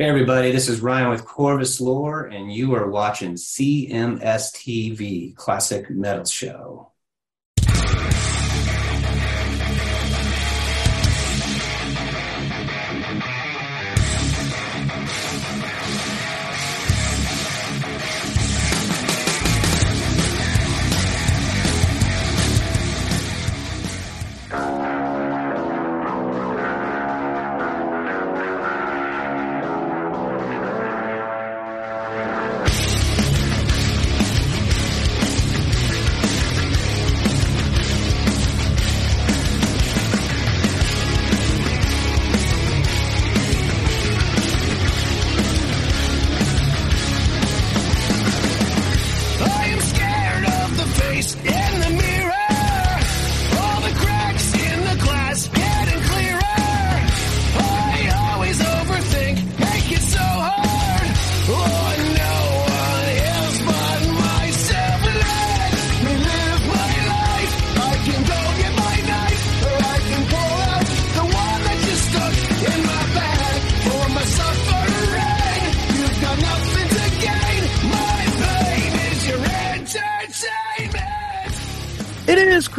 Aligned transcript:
Hey, 0.00 0.08
everybody, 0.08 0.50
this 0.50 0.70
is 0.70 0.80
Ryan 0.80 1.10
with 1.10 1.26
Corvus 1.26 1.78
Lore, 1.78 2.24
and 2.24 2.50
you 2.50 2.74
are 2.74 2.88
watching 2.88 3.34
CMS 3.34 4.50
TV 4.50 5.36
Classic 5.36 5.90
Metal 5.90 6.24
Show. 6.24 6.92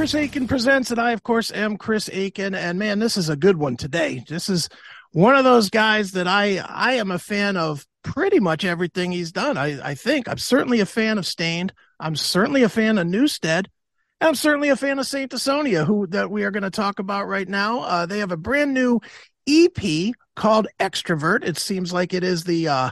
Chris 0.01 0.15
Akin 0.15 0.47
presents, 0.47 0.89
and 0.89 0.99
I, 0.99 1.11
of 1.11 1.21
course, 1.21 1.51
am 1.51 1.77
Chris 1.77 2.07
Akin. 2.07 2.55
And 2.55 2.79
man, 2.79 2.97
this 2.97 3.17
is 3.17 3.29
a 3.29 3.35
good 3.35 3.57
one 3.57 3.77
today. 3.77 4.23
This 4.27 4.49
is 4.49 4.67
one 5.11 5.35
of 5.35 5.43
those 5.43 5.69
guys 5.69 6.13
that 6.13 6.27
I 6.27 6.57
I 6.57 6.93
am 6.93 7.11
a 7.11 7.19
fan 7.19 7.55
of 7.55 7.85
pretty 8.03 8.39
much 8.39 8.65
everything 8.65 9.11
he's 9.11 9.31
done. 9.31 9.59
I, 9.59 9.89
I 9.89 9.93
think 9.93 10.27
I'm 10.27 10.39
certainly 10.39 10.79
a 10.79 10.87
fan 10.87 11.19
of 11.19 11.27
Staind. 11.27 11.71
I'm 11.99 12.15
certainly 12.15 12.63
a 12.63 12.67
fan 12.67 12.97
of 12.97 13.05
Newsted. 13.05 13.67
And 14.19 14.27
I'm 14.27 14.33
certainly 14.33 14.69
a 14.69 14.75
fan 14.75 14.97
of 14.97 15.05
Saint 15.05 15.33
Asonia, 15.33 15.85
who 15.85 16.07
that 16.07 16.31
we 16.31 16.45
are 16.45 16.51
going 16.51 16.63
to 16.63 16.71
talk 16.71 16.97
about 16.97 17.27
right 17.27 17.47
now. 17.47 17.81
Uh, 17.81 18.05
they 18.07 18.17
have 18.17 18.31
a 18.31 18.37
brand 18.37 18.73
new 18.73 19.01
EP 19.47 20.15
called 20.35 20.65
Extrovert. 20.79 21.43
It 21.43 21.59
seems 21.59 21.93
like 21.93 22.15
it 22.15 22.23
is 22.23 22.43
the 22.43 22.69
uh, 22.69 22.89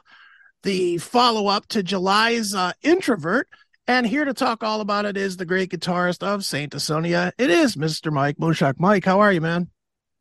the 0.61 0.99
follow 0.99 1.47
up 1.47 1.65
to 1.69 1.81
July's 1.81 2.53
uh, 2.53 2.73
Introvert. 2.83 3.47
And 3.89 4.05
here 4.05 4.23
to 4.23 4.35
talk 4.35 4.63
all 4.63 4.81
about 4.81 5.05
it 5.05 5.17
is 5.17 5.37
the 5.37 5.47
great 5.47 5.71
guitarist 5.71 6.21
of 6.21 6.45
Saint 6.45 6.73
Asonia. 6.73 7.31
It 7.39 7.49
is 7.49 7.75
Mr. 7.75 8.13
Mike 8.13 8.37
Mushok. 8.37 8.75
Mike, 8.77 9.03
how 9.03 9.19
are 9.19 9.33
you, 9.33 9.41
man? 9.41 9.67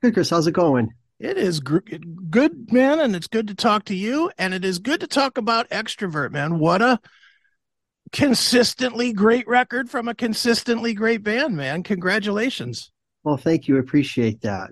Good, 0.00 0.14
Chris. 0.14 0.30
How's 0.30 0.46
it 0.46 0.52
going? 0.52 0.94
It 1.20 1.36
is 1.36 1.60
gr- 1.60 1.80
good, 2.30 2.72
man, 2.72 2.98
and 2.98 3.14
it's 3.14 3.26
good 3.26 3.46
to 3.48 3.54
talk 3.54 3.84
to 3.84 3.94
you. 3.94 4.32
And 4.38 4.54
it 4.54 4.64
is 4.64 4.78
good 4.78 5.00
to 5.00 5.06
talk 5.06 5.36
about 5.36 5.68
Extrovert, 5.68 6.32
man. 6.32 6.58
What 6.58 6.80
a 6.80 6.98
consistently 8.10 9.12
great 9.12 9.46
record 9.46 9.90
from 9.90 10.08
a 10.08 10.14
consistently 10.14 10.94
great 10.94 11.22
band, 11.22 11.54
man. 11.54 11.82
Congratulations. 11.82 12.90
Well, 13.22 13.36
thank 13.36 13.68
you. 13.68 13.76
Appreciate 13.76 14.40
that. 14.40 14.70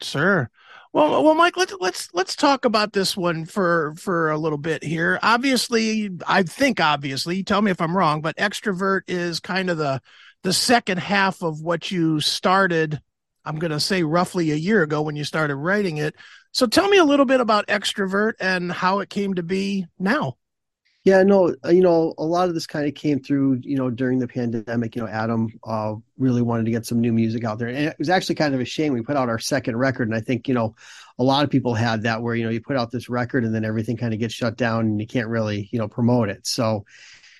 Sure. 0.00 0.48
Well, 0.92 1.22
well, 1.22 1.34
Mike, 1.34 1.56
let's 1.56 1.74
let's 1.80 2.08
let's 2.14 2.34
talk 2.34 2.64
about 2.64 2.92
this 2.92 3.16
one 3.16 3.44
for 3.44 3.94
for 3.96 4.30
a 4.30 4.38
little 4.38 4.58
bit 4.58 4.82
here. 4.82 5.18
Obviously, 5.22 6.10
I 6.26 6.42
think 6.42 6.80
obviously, 6.80 7.42
tell 7.42 7.60
me 7.60 7.70
if 7.70 7.80
I'm 7.80 7.96
wrong, 7.96 8.22
but 8.22 8.36
extrovert 8.36 9.02
is 9.06 9.38
kind 9.38 9.68
of 9.68 9.76
the 9.76 10.00
the 10.42 10.52
second 10.52 10.98
half 10.98 11.42
of 11.42 11.60
what 11.60 11.90
you 11.90 12.20
started. 12.20 13.00
I'm 13.44 13.58
going 13.58 13.70
to 13.70 13.80
say 13.80 14.02
roughly 14.02 14.50
a 14.50 14.56
year 14.56 14.82
ago 14.82 15.02
when 15.02 15.16
you 15.16 15.24
started 15.24 15.56
writing 15.56 15.98
it. 15.98 16.14
So 16.52 16.66
tell 16.66 16.88
me 16.88 16.98
a 16.98 17.04
little 17.04 17.26
bit 17.26 17.40
about 17.40 17.66
extrovert 17.66 18.32
and 18.40 18.70
how 18.70 19.00
it 19.00 19.10
came 19.10 19.34
to 19.34 19.42
be 19.42 19.86
now. 19.98 20.36
Yeah, 21.04 21.22
no, 21.22 21.54
uh, 21.64 21.70
you 21.70 21.80
know, 21.80 22.12
a 22.18 22.24
lot 22.24 22.48
of 22.48 22.54
this 22.54 22.66
kind 22.66 22.86
of 22.86 22.94
came 22.94 23.20
through, 23.20 23.60
you 23.62 23.76
know, 23.76 23.88
during 23.88 24.18
the 24.18 24.28
pandemic. 24.28 24.94
You 24.94 25.02
know, 25.02 25.08
Adam 25.08 25.48
uh, 25.64 25.94
really 26.18 26.42
wanted 26.42 26.64
to 26.66 26.70
get 26.70 26.84
some 26.84 27.00
new 27.00 27.12
music 27.12 27.44
out 27.44 27.58
there, 27.58 27.68
and 27.68 27.78
it 27.78 27.96
was 27.98 28.10
actually 28.10 28.34
kind 28.34 28.54
of 28.54 28.60
a 28.60 28.64
shame. 28.64 28.92
We 28.92 29.00
put 29.00 29.16
out 29.16 29.28
our 29.28 29.38
second 29.38 29.76
record, 29.76 30.08
and 30.08 30.14
I 30.16 30.20
think 30.20 30.48
you 30.48 30.54
know, 30.54 30.74
a 31.18 31.24
lot 31.24 31.44
of 31.44 31.50
people 31.50 31.72
had 31.72 32.02
that 32.02 32.20
where 32.20 32.34
you 32.34 32.44
know 32.44 32.50
you 32.50 32.60
put 32.60 32.76
out 32.76 32.90
this 32.90 33.08
record 33.08 33.44
and 33.44 33.54
then 33.54 33.64
everything 33.64 33.96
kind 33.96 34.12
of 34.12 34.20
gets 34.20 34.34
shut 34.34 34.56
down 34.56 34.80
and 34.86 35.00
you 35.00 35.06
can't 35.06 35.28
really 35.28 35.68
you 35.72 35.78
know 35.78 35.88
promote 35.88 36.28
it. 36.28 36.46
So 36.46 36.84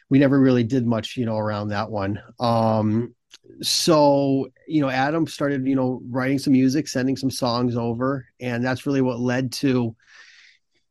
we 0.08 0.18
never 0.18 0.40
really 0.40 0.64
did 0.64 0.86
much, 0.86 1.16
you 1.16 1.26
know, 1.26 1.36
around 1.36 1.68
that 1.68 1.90
one. 1.90 2.22
Um, 2.40 3.14
so 3.60 4.48
you 4.66 4.80
know, 4.80 4.88
Adam 4.88 5.26
started, 5.26 5.66
you 5.66 5.74
know, 5.74 6.00
writing 6.08 6.38
some 6.38 6.52
music, 6.54 6.88
sending 6.88 7.16
some 7.16 7.30
songs 7.30 7.76
over, 7.76 8.26
and 8.40 8.64
that's 8.64 8.86
really 8.86 9.02
what 9.02 9.20
led 9.20 9.52
to 9.52 9.94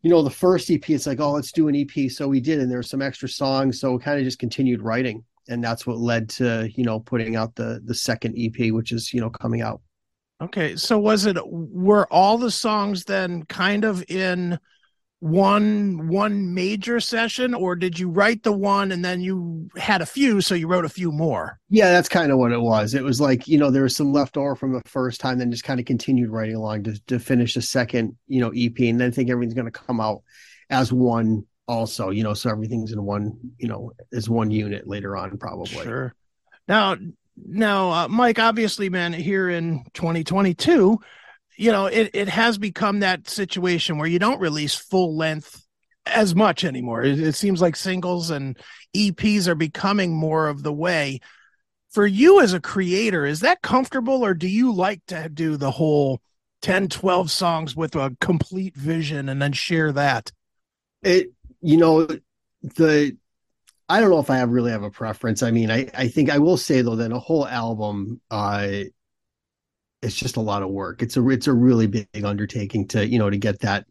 you 0.02 0.10
know, 0.10 0.22
the 0.22 0.30
first 0.30 0.70
EP, 0.70 0.90
it's 0.90 1.08
like, 1.08 1.20
oh, 1.20 1.32
let's 1.32 1.52
do 1.52 1.68
an 1.68 1.76
EP. 1.76 2.10
So 2.12 2.28
we 2.28 2.40
did, 2.40 2.60
and 2.60 2.70
there 2.70 2.78
were 2.78 2.84
some 2.84 3.02
extra 3.02 3.28
songs. 3.28 3.80
So 3.80 3.94
we 3.94 4.00
kind 4.00 4.20
of 4.20 4.26
just 4.26 4.40
continued 4.40 4.82
writing. 4.82 5.24
And 5.50 5.64
that's 5.64 5.88
what 5.88 5.98
led 5.98 6.30
to, 6.32 6.70
you 6.76 6.84
know, 6.84 7.00
putting 7.00 7.36
out 7.36 7.56
the 7.56 7.82
the 7.84 7.96
second 7.96 8.36
EP, 8.38 8.72
which 8.72 8.92
is, 8.92 9.14
you 9.14 9.22
know, 9.22 9.30
coming 9.30 9.62
out. 9.62 9.82
Okay. 10.42 10.76
So 10.76 11.00
was 11.00 11.26
it 11.26 11.38
were 11.46 12.06
all 12.12 12.38
the 12.38 12.52
songs 12.52 13.06
then 13.06 13.44
kind 13.44 13.86
of 13.86 14.04
in 14.10 14.60
one 15.20 16.08
one 16.08 16.54
major 16.54 17.00
session 17.00 17.56
or 17.56 17.76
did 17.76 17.98
you 17.98 18.08
write 18.08 18.44
the 18.44 18.52
one 18.52 18.92
and 18.92 19.04
then 19.04 19.20
you 19.20 19.68
had 19.76 20.00
a 20.00 20.06
few 20.06 20.42
so 20.42 20.54
you 20.54 20.68
wrote 20.68 20.86
a 20.86 20.90
few 20.90 21.12
more? 21.12 21.60
Yeah 21.70 21.92
that's 21.92 22.10
kind 22.10 22.32
of 22.32 22.38
what 22.38 22.52
it 22.52 22.62
was. 22.62 22.94
It 22.94 23.04
was 23.04 23.20
like 23.20 23.48
you 23.48 23.58
know 23.58 23.72
there 23.72 23.84
was 23.84 23.96
some 23.96 24.14
left 24.14 24.38
over 24.38 24.56
from 24.56 24.74
the 24.74 24.82
first 24.86 25.20
time 25.20 25.40
then 25.40 25.50
just 25.50 25.64
kind 25.64 25.80
of 25.80 25.88
continued 25.88 26.30
writing 26.30 26.56
along 26.56 26.84
to, 26.84 27.04
to 27.08 27.18
finish 27.20 27.56
the 27.56 27.64
second 27.64 28.16
you 28.28 28.42
know 28.42 28.52
ep 28.56 28.80
and 28.80 29.00
then 29.00 29.08
i 29.08 29.12
think 29.12 29.30
everything's 29.30 29.56
going 29.56 29.66
to 29.66 29.72
come 29.72 30.00
out 30.00 30.22
as 30.70 30.94
one 30.94 31.44
also 31.68 32.12
you 32.12 32.24
know 32.24 32.36
so 32.36 32.52
everything's 32.52 32.92
in 32.92 33.04
one 33.04 33.38
you 33.58 33.68
know 33.68 33.92
as 34.14 34.30
one 34.30 34.52
unit 34.52 34.88
later 34.88 35.18
on 35.18 35.38
probably. 35.38 35.84
Sure. 35.84 36.14
Now 36.68 36.96
now 37.44 37.92
uh, 37.92 38.08
mike 38.08 38.38
obviously 38.38 38.90
man 38.90 39.14
here 39.14 39.50
in 39.50 39.84
2022 39.94 41.00
you 41.58 41.72
know, 41.72 41.88
it, 41.88 42.12
it 42.14 42.30
has 42.30 42.58
become 42.58 43.00
that 43.00 43.28
situation 43.28 43.98
where 43.98 44.08
you 44.08 44.20
don't 44.20 44.40
release 44.40 44.76
full 44.76 45.18
length 45.18 45.64
as 46.06 46.36
much 46.36 46.64
anymore. 46.64 47.04
It, 47.04 47.20
it, 47.20 47.36
seems 47.36 47.62
like 47.62 47.76
singles 47.76 48.30
and 48.30 48.58
EPs 48.96 49.48
are 49.48 49.56
becoming 49.56 50.14
more 50.14 50.48
of 50.48 50.64
the 50.64 50.74
way. 50.74 51.20
For 51.90 52.06
you 52.06 52.42
as 52.42 52.54
a 52.54 52.60
creator, 52.60 53.26
is 53.26 53.40
that 53.40 53.62
comfortable 53.62 54.24
or 54.24 54.34
do 54.34 54.48
you 54.48 54.72
like 54.72 55.02
to 55.08 55.30
do 55.30 55.58
the 55.58 55.72
whole 55.72 56.22
10, 56.62 56.90
12 56.90 57.32
songs 57.32 57.76
with 57.76 57.96
a 57.96 58.16
complete 58.22 58.76
vision 58.76 59.28
and 59.30 59.42
then 59.42 59.54
share 59.54 59.92
that? 59.94 60.32
It, 61.02 61.32
you 61.62 61.78
know, 61.78 62.08
the, 62.62 63.18
I 63.90 64.00
don't 64.00 64.12
know 64.12 64.20
if 64.20 64.30
I 64.30 64.38
have 64.38 64.52
really 64.52 64.72
have 64.72 64.84
a 64.84 64.92
preference. 64.92 65.42
I 65.42 65.52
mean, 65.52 65.72
I, 65.72 65.90
I 65.94 66.08
think 66.08 66.30
I 66.30 66.38
will 66.38 66.58
say 66.58 66.82
though 66.82 66.98
that 66.98 67.12
a 67.12 67.20
whole 67.20 67.48
album, 67.48 68.22
uh, 68.30 68.68
it's 70.02 70.16
just 70.16 70.38
a 70.38 70.42
lot 70.42 70.64
of 70.64 70.70
work. 70.70 71.02
It's 71.02 71.18
a 71.18 71.30
it's 71.30 71.48
a 71.48 71.54
really 71.54 71.88
big 71.88 72.08
undertaking 72.24 72.88
to 72.90 73.08
you 73.08 73.18
know 73.18 73.30
to 73.30 73.38
get 73.38 73.60
that 73.62 73.86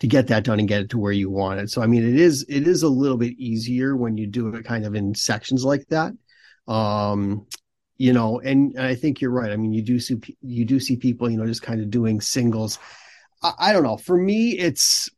to 0.00 0.06
get 0.06 0.28
that 0.28 0.44
done 0.44 0.58
and 0.58 0.68
get 0.68 0.82
it 0.82 0.90
to 0.90 0.98
where 0.98 1.12
you 1.12 1.30
want 1.30 1.60
it. 1.60 1.70
So 1.70 1.82
I 1.82 1.86
mean, 1.86 2.02
it 2.02 2.18
is 2.18 2.44
it 2.48 2.66
is 2.66 2.82
a 2.82 2.88
little 2.88 3.18
bit 3.18 3.34
easier 3.38 3.96
when 3.96 4.16
you 4.16 4.26
do 4.26 4.48
it 4.48 4.64
kind 4.64 4.86
of 4.86 4.94
in 4.94 5.14
sections 5.14 5.64
like 5.64 5.86
that. 5.88 6.12
Um, 6.66 7.46
you 7.98 8.12
know, 8.14 8.40
and, 8.40 8.78
I 8.78 8.94
think 8.94 9.20
you're 9.20 9.30
right. 9.30 9.50
I 9.50 9.56
mean, 9.56 9.74
you 9.74 9.82
do 9.82 10.00
see 10.00 10.16
you 10.40 10.64
do 10.64 10.80
see 10.80 10.96
people 10.96 11.30
you 11.30 11.36
know 11.36 11.46
just 11.46 11.62
kind 11.62 11.80
of 11.80 11.90
doing 11.90 12.20
singles. 12.20 12.78
I, 13.42 13.52
I 13.58 13.72
don't 13.72 13.82
know. 13.82 13.98
For 13.98 14.16
me, 14.16 14.52
it's 14.52 15.10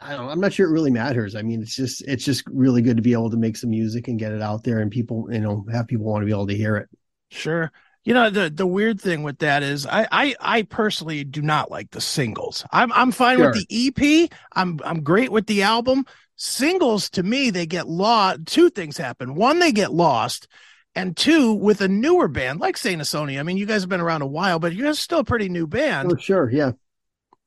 I 0.00 0.16
don't, 0.16 0.28
I'm 0.28 0.40
not 0.40 0.52
sure 0.52 0.68
it 0.68 0.72
really 0.72 0.90
matters. 0.90 1.36
I 1.36 1.42
mean, 1.42 1.62
it's 1.62 1.76
just 1.76 2.02
it's 2.08 2.24
just 2.24 2.42
really 2.48 2.82
good 2.82 2.96
to 2.96 3.02
be 3.02 3.12
able 3.12 3.30
to 3.30 3.36
make 3.36 3.56
some 3.56 3.70
music 3.70 4.08
and 4.08 4.18
get 4.18 4.32
it 4.32 4.42
out 4.42 4.64
there, 4.64 4.80
and 4.80 4.90
people, 4.90 5.28
you 5.30 5.40
know, 5.40 5.64
have 5.72 5.86
people 5.86 6.06
want 6.06 6.22
to 6.22 6.26
be 6.26 6.32
able 6.32 6.48
to 6.48 6.56
hear 6.56 6.76
it. 6.76 6.88
Sure. 7.30 7.70
You 8.04 8.14
know 8.14 8.30
the 8.30 8.50
the 8.50 8.66
weird 8.66 9.00
thing 9.00 9.22
with 9.22 9.38
that 9.38 9.62
is 9.62 9.86
I 9.86 10.08
I, 10.10 10.34
I 10.40 10.62
personally 10.62 11.22
do 11.24 11.40
not 11.40 11.70
like 11.70 11.90
the 11.92 12.00
singles. 12.00 12.64
I'm 12.72 12.92
I'm 12.92 13.12
fine 13.12 13.38
sure. 13.38 13.52
with 13.52 13.66
the 13.68 13.88
EP. 13.88 14.30
I'm 14.52 14.80
I'm 14.84 15.02
great 15.02 15.30
with 15.30 15.46
the 15.46 15.62
album. 15.62 16.04
Singles 16.36 17.08
to 17.10 17.22
me 17.22 17.50
they 17.50 17.66
get 17.66 17.88
lost. 17.88 18.46
Two 18.46 18.70
things 18.70 18.96
happen. 18.96 19.36
One 19.36 19.60
they 19.60 19.70
get 19.70 19.92
lost, 19.92 20.48
and 20.96 21.16
two 21.16 21.52
with 21.54 21.80
a 21.80 21.88
newer 21.88 22.26
band 22.26 22.58
like 22.60 22.76
Saint 22.76 23.00
Asonia. 23.00 23.38
I 23.38 23.44
mean, 23.44 23.56
you 23.56 23.66
guys 23.66 23.82
have 23.82 23.88
been 23.90 24.00
around 24.00 24.22
a 24.22 24.26
while, 24.26 24.58
but 24.58 24.72
you 24.74 24.82
guys 24.84 24.98
are 24.98 25.02
still 25.02 25.20
a 25.20 25.24
pretty 25.24 25.48
new 25.48 25.68
band. 25.68 26.12
Oh 26.12 26.16
sure, 26.16 26.50
yeah. 26.50 26.72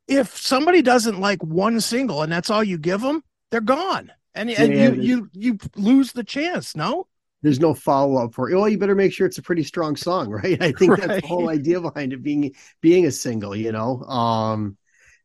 if 0.07 0.38
somebody 0.38 0.81
doesn't 0.81 1.19
like 1.19 1.44
one 1.44 1.81
single 1.81 2.22
and 2.22 2.31
that's 2.31 2.50
all 2.50 2.63
you 2.63 2.78
give 2.78 3.02
them, 3.02 3.24
they're 3.52 3.62
gone, 3.62 4.12
and 4.34 4.50
and 4.52 4.74
Yeah, 4.74 4.92
you 4.92 4.94
you 4.94 5.30
you 5.34 5.57
lose 5.75 6.13
the 6.13 6.24
chance. 6.24 6.75
No, 6.75 7.07
there's 7.45 7.59
no 7.59 7.75
follow 7.75 8.24
up 8.24 8.33
for 8.33 8.50
it. 8.50 8.56
Well, 8.56 8.68
you 8.68 8.80
better 8.80 8.95
make 8.95 9.13
sure 9.13 9.27
it's 9.27 9.38
a 9.38 9.44
pretty 9.44 9.63
strong 9.63 9.95
song, 9.95 10.30
right? 10.31 10.59
I 10.62 10.71
think 10.71 10.97
that's 10.97 11.21
the 11.21 11.27
whole 11.27 11.50
idea 11.50 11.80
behind 11.80 12.12
it 12.12 12.24
being 12.24 12.53
being 12.81 13.06
a 13.06 13.12
single, 13.12 13.56
you 13.56 13.71
know. 13.71 14.01
Um 14.03 14.77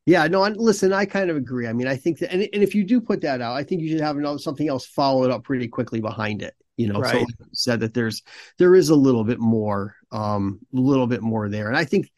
yeah, 0.06 0.26
no, 0.26 0.44
and 0.44 0.56
listen, 0.56 0.92
I 0.92 1.04
kind 1.04 1.30
of 1.30 1.36
agree. 1.36 1.66
I 1.66 1.72
mean, 1.72 1.86
I 1.86 1.96
think 1.96 2.18
that 2.18 2.32
and, 2.32 2.42
and 2.52 2.62
if 2.62 2.74
you 2.74 2.84
do 2.84 3.00
put 3.00 3.22
that 3.22 3.40
out, 3.40 3.56
I 3.56 3.64
think 3.64 3.80
you 3.80 3.88
should 3.88 4.00
have 4.00 4.18
another 4.18 4.38
something 4.38 4.68
else 4.68 4.84
followed 4.84 5.30
up 5.30 5.44
pretty 5.44 5.68
quickly 5.68 6.00
behind 6.00 6.42
it. 6.42 6.54
You 6.76 6.88
know, 6.88 7.02
so 7.02 7.18
like 7.18 7.28
you 7.28 7.46
said 7.52 7.80
that 7.80 7.94
there's 7.94 8.22
there 8.58 8.74
is 8.74 8.90
a 8.90 8.94
little 8.94 9.24
bit 9.24 9.38
more, 9.38 9.96
um, 10.12 10.60
a 10.74 10.80
little 10.80 11.06
bit 11.06 11.22
more 11.22 11.48
there. 11.48 11.68
And 11.68 11.76
I 11.76 11.84
think 11.84 12.10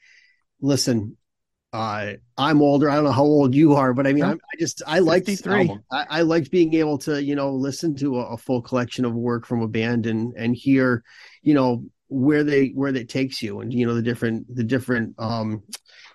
listen, 0.61 1.17
uh, 1.73 2.15
I'm 2.43 2.61
older. 2.61 2.91
I 2.91 2.97
don't 2.97 3.05
know 3.05 3.13
how 3.13 3.23
old 3.23 3.55
you 3.55 3.75
are, 3.75 3.95
but 3.95 4.07
I 4.07 4.13
mean. 4.13 4.25
I'm, 4.25 4.41
I 4.53 4.57
just 4.59 4.83
I 4.87 4.99
like 4.99 5.25
this 5.25 5.41
53. 5.41 5.61
album. 5.69 5.85
I, 5.91 6.07
I 6.11 6.23
liked 6.23 6.51
being 6.51 6.75
able 6.75 6.99
to, 6.99 7.23
you 7.23 7.35
know, 7.35 7.53
listen 7.55 7.95
to 7.97 8.19
a, 8.21 8.35
a 8.35 8.37
full 8.37 8.61
collection 8.63 9.05
of 9.05 9.15
work 9.15 9.47
from 9.47 9.63
a 9.63 9.69
band 9.69 10.07
and 10.07 10.33
and 10.37 10.55
hear, 10.55 11.03
you 11.43 11.55
know, 11.55 11.85
where 12.09 12.45
they 12.45 12.69
where 12.69 12.93
that 12.93 13.09
takes 13.09 13.43
you, 13.43 13.61
and 13.61 13.73
you 13.73 13.87
know 13.87 13.95
the 13.95 14.03
different 14.03 14.55
the 14.55 14.65
different 14.65 15.15
um, 15.19 15.63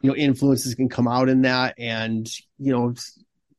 you 0.02 0.10
know, 0.10 0.16
influences 0.16 0.76
can 0.76 0.90
come 0.90 1.08
out 1.08 1.30
in 1.30 1.42
that, 1.42 1.74
and 1.80 2.28
you 2.60 2.72
know, 2.72 2.94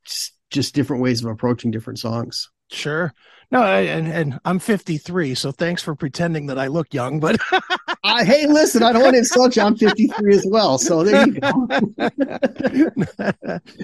just 0.04 0.34
just 0.50 0.74
different 0.74 1.02
ways 1.02 1.24
of 1.24 1.30
approaching 1.30 1.70
different 1.70 1.98
songs. 1.98 2.48
sure. 2.70 3.12
No, 3.50 3.62
I- 3.62 3.80
and 3.80 4.06
and 4.06 4.38
I'm 4.44 4.58
53, 4.58 5.34
so 5.34 5.52
thanks 5.52 5.82
for 5.82 5.94
pretending 5.94 6.46
that 6.46 6.58
I 6.58 6.66
look 6.66 6.92
young, 6.92 7.18
but 7.18 7.40
Uh, 8.04 8.24
hey, 8.24 8.46
listen, 8.46 8.82
I 8.82 8.92
don't 8.92 9.02
want 9.02 9.14
to 9.14 9.18
insult 9.18 9.56
you. 9.56 9.62
I'm 9.62 9.76
53 9.76 10.34
as 10.34 10.46
well, 10.48 10.78
so 10.78 11.02
there 11.02 11.26
you 11.26 11.32
go. 11.40 11.66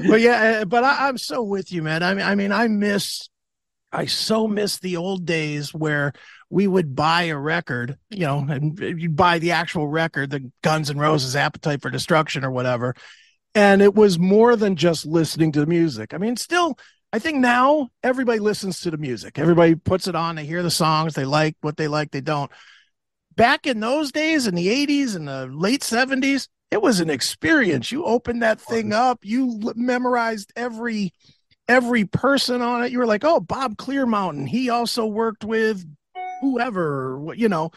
but 0.09 0.21
yeah, 0.21 0.61
uh, 0.61 0.65
but 0.65 0.85
I, 0.85 1.09
I'm 1.09 1.19
so 1.19 1.43
with 1.43 1.73
you, 1.73 1.83
man. 1.83 2.03
I 2.03 2.15
mean, 2.15 2.25
I 2.25 2.35
mean, 2.35 2.53
I 2.53 2.69
miss, 2.69 3.29
I 3.91 4.07
so 4.07 4.47
miss 4.47 4.79
the 4.79 4.97
old 4.99 5.27
days 5.27 5.75
where 5.75 6.13
we 6.49 6.69
would 6.69 6.95
buy 6.95 7.25
a 7.25 7.37
record, 7.37 7.99
you 8.11 8.27
know, 8.27 8.47
and 8.49 8.79
you 8.79 9.11
buy 9.11 9.41
the 9.41 9.51
actual 9.51 9.89
record, 9.89 10.31
the 10.31 10.51
Guns 10.63 10.91
N' 10.91 10.99
Roses 10.99 11.35
Appetite 11.35 11.83
for 11.83 11.91
Destruction 11.91 12.45
or 12.45 12.53
whatever, 12.53 12.95
and 13.55 13.83
it 13.83 13.95
was 13.95 14.19
more 14.19 14.55
than 14.55 14.77
just 14.77 15.07
listening 15.07 15.51
to 15.53 15.61
the 15.61 15.67
music. 15.67 16.15
I 16.15 16.19
mean, 16.19 16.37
still. 16.37 16.79
I 17.13 17.21
think 17.21 17.39
now 17.39 17.91
everybody 18.03 18.41
listens 18.41 18.81
to 18.81 18.91
the 18.91 18.97
music. 18.97 19.39
Everybody 19.39 19.77
puts 19.77 20.09
it 20.09 20.17
on. 20.17 20.35
They 20.35 20.47
hear 20.47 20.65
the 20.65 20.71
songs. 20.71 21.15
They 21.15 21.25
like 21.25 21.55
what 21.61 21.77
they 21.77 21.87
like. 21.87 22.11
They 22.11 22.21
don't. 22.21 22.51
Back 23.37 23.67
in 23.67 23.81
those 23.81 24.13
days, 24.13 24.47
in 24.47 24.55
the 24.55 24.69
80s 24.69 25.17
and 25.17 25.27
the 25.27 25.47
late 25.47 25.83
70s, 25.83 26.49
it 26.71 26.83
was 26.83 27.01
an 27.01 27.11
experience. 27.11 27.91
You 27.93 28.05
opened 28.05 28.43
that 28.43 28.61
thing 28.61 28.93
up, 28.93 29.21
you 29.23 29.61
memorized 29.77 30.53
every 30.57 31.13
every 31.69 32.05
person 32.05 32.61
on 32.63 32.85
it. 32.85 32.93
You 32.93 32.99
were 32.99 33.07
like, 33.07 33.25
"Oh, 33.25 33.41
Bob 33.41 33.77
Clearmountain. 33.77 34.49
He 34.49 34.71
also 34.71 35.07
worked 35.07 35.45
with 35.45 35.85
whoever, 36.41 37.21
wh- 37.27 37.39
you 37.39 37.49
know." 37.49 37.71